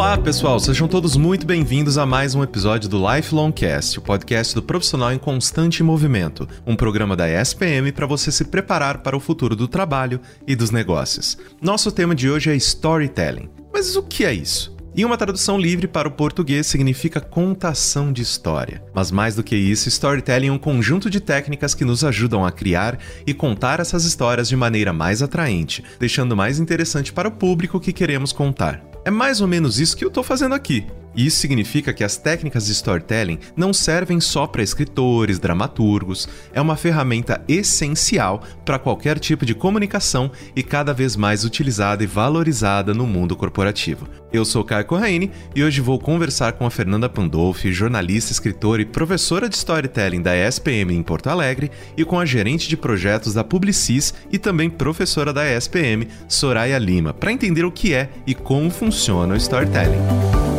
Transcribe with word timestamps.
Olá, 0.00 0.16
pessoal, 0.16 0.58
sejam 0.58 0.88
todos 0.88 1.14
muito 1.14 1.44
bem-vindos 1.44 1.98
a 1.98 2.06
mais 2.06 2.34
um 2.34 2.42
episódio 2.42 2.88
do 2.88 2.96
Lifelong 2.96 3.52
Cast, 3.52 3.98
o 3.98 4.02
podcast 4.02 4.54
do 4.54 4.62
profissional 4.62 5.12
em 5.12 5.18
constante 5.18 5.82
movimento, 5.82 6.48
um 6.66 6.74
programa 6.74 7.14
da 7.14 7.28
ESPM 7.28 7.92
para 7.92 8.06
você 8.06 8.32
se 8.32 8.46
preparar 8.46 9.02
para 9.02 9.14
o 9.14 9.20
futuro 9.20 9.54
do 9.54 9.68
trabalho 9.68 10.18
e 10.46 10.56
dos 10.56 10.70
negócios. 10.70 11.36
Nosso 11.60 11.92
tema 11.92 12.14
de 12.14 12.30
hoje 12.30 12.50
é 12.50 12.56
storytelling. 12.56 13.50
Mas 13.70 13.94
o 13.94 14.02
que 14.02 14.24
é 14.24 14.32
isso? 14.32 14.74
Em 14.96 15.04
uma 15.04 15.18
tradução 15.18 15.58
livre 15.58 15.86
para 15.86 16.08
o 16.08 16.12
português 16.12 16.66
significa 16.66 17.20
contação 17.20 18.10
de 18.10 18.22
história. 18.22 18.82
Mas 18.94 19.10
mais 19.10 19.34
do 19.34 19.44
que 19.44 19.54
isso, 19.54 19.90
storytelling 19.90 20.48
é 20.48 20.52
um 20.52 20.58
conjunto 20.58 21.10
de 21.10 21.20
técnicas 21.20 21.74
que 21.74 21.84
nos 21.84 22.04
ajudam 22.04 22.42
a 22.42 22.50
criar 22.50 22.98
e 23.26 23.34
contar 23.34 23.80
essas 23.80 24.06
histórias 24.06 24.48
de 24.48 24.56
maneira 24.56 24.94
mais 24.94 25.20
atraente, 25.20 25.84
deixando 25.98 26.34
mais 26.34 26.58
interessante 26.58 27.12
para 27.12 27.28
o 27.28 27.32
público 27.32 27.78
que 27.78 27.92
queremos 27.92 28.32
contar. 28.32 28.89
É 29.10 29.12
mais 29.12 29.40
ou 29.40 29.48
menos 29.48 29.80
isso 29.80 29.96
que 29.96 30.04
eu 30.04 30.08
estou 30.08 30.22
fazendo 30.22 30.54
aqui. 30.54 30.86
Isso 31.14 31.38
significa 31.38 31.92
que 31.92 32.04
as 32.04 32.16
técnicas 32.16 32.66
de 32.66 32.72
storytelling 32.72 33.38
não 33.56 33.72
servem 33.72 34.20
só 34.20 34.46
para 34.46 34.62
escritores, 34.62 35.38
dramaturgos, 35.38 36.28
é 36.52 36.60
uma 36.60 36.76
ferramenta 36.76 37.42
essencial 37.48 38.42
para 38.64 38.78
qualquer 38.78 39.18
tipo 39.18 39.44
de 39.44 39.54
comunicação 39.54 40.30
e 40.54 40.62
cada 40.62 40.94
vez 40.94 41.16
mais 41.16 41.44
utilizada 41.44 42.04
e 42.04 42.06
valorizada 42.06 42.94
no 42.94 43.06
mundo 43.06 43.36
corporativo. 43.36 44.08
Eu 44.32 44.44
sou 44.44 44.62
Caio 44.62 44.84
Corraine 44.84 45.32
e 45.54 45.64
hoje 45.64 45.80
vou 45.80 45.98
conversar 45.98 46.52
com 46.52 46.64
a 46.64 46.70
Fernanda 46.70 47.08
Pandolfi, 47.08 47.72
jornalista, 47.72 48.30
escritora 48.30 48.82
e 48.82 48.86
professora 48.86 49.48
de 49.48 49.56
storytelling 49.56 50.22
da 50.22 50.36
ESPM 50.36 50.94
em 50.94 51.02
Porto 51.02 51.28
Alegre, 51.28 51.70
e 51.96 52.04
com 52.04 52.18
a 52.18 52.24
gerente 52.24 52.68
de 52.68 52.76
projetos 52.76 53.34
da 53.34 53.42
Publicis 53.42 54.14
e 54.30 54.38
também 54.38 54.70
professora 54.70 55.32
da 55.32 55.44
ESPM, 55.44 56.06
Soraya 56.28 56.78
Lima, 56.78 57.12
para 57.12 57.32
entender 57.32 57.64
o 57.64 57.72
que 57.72 57.92
é 57.92 58.10
e 58.26 58.34
como 58.34 58.70
funciona 58.70 59.34
o 59.34 59.36
storytelling. 59.36 60.49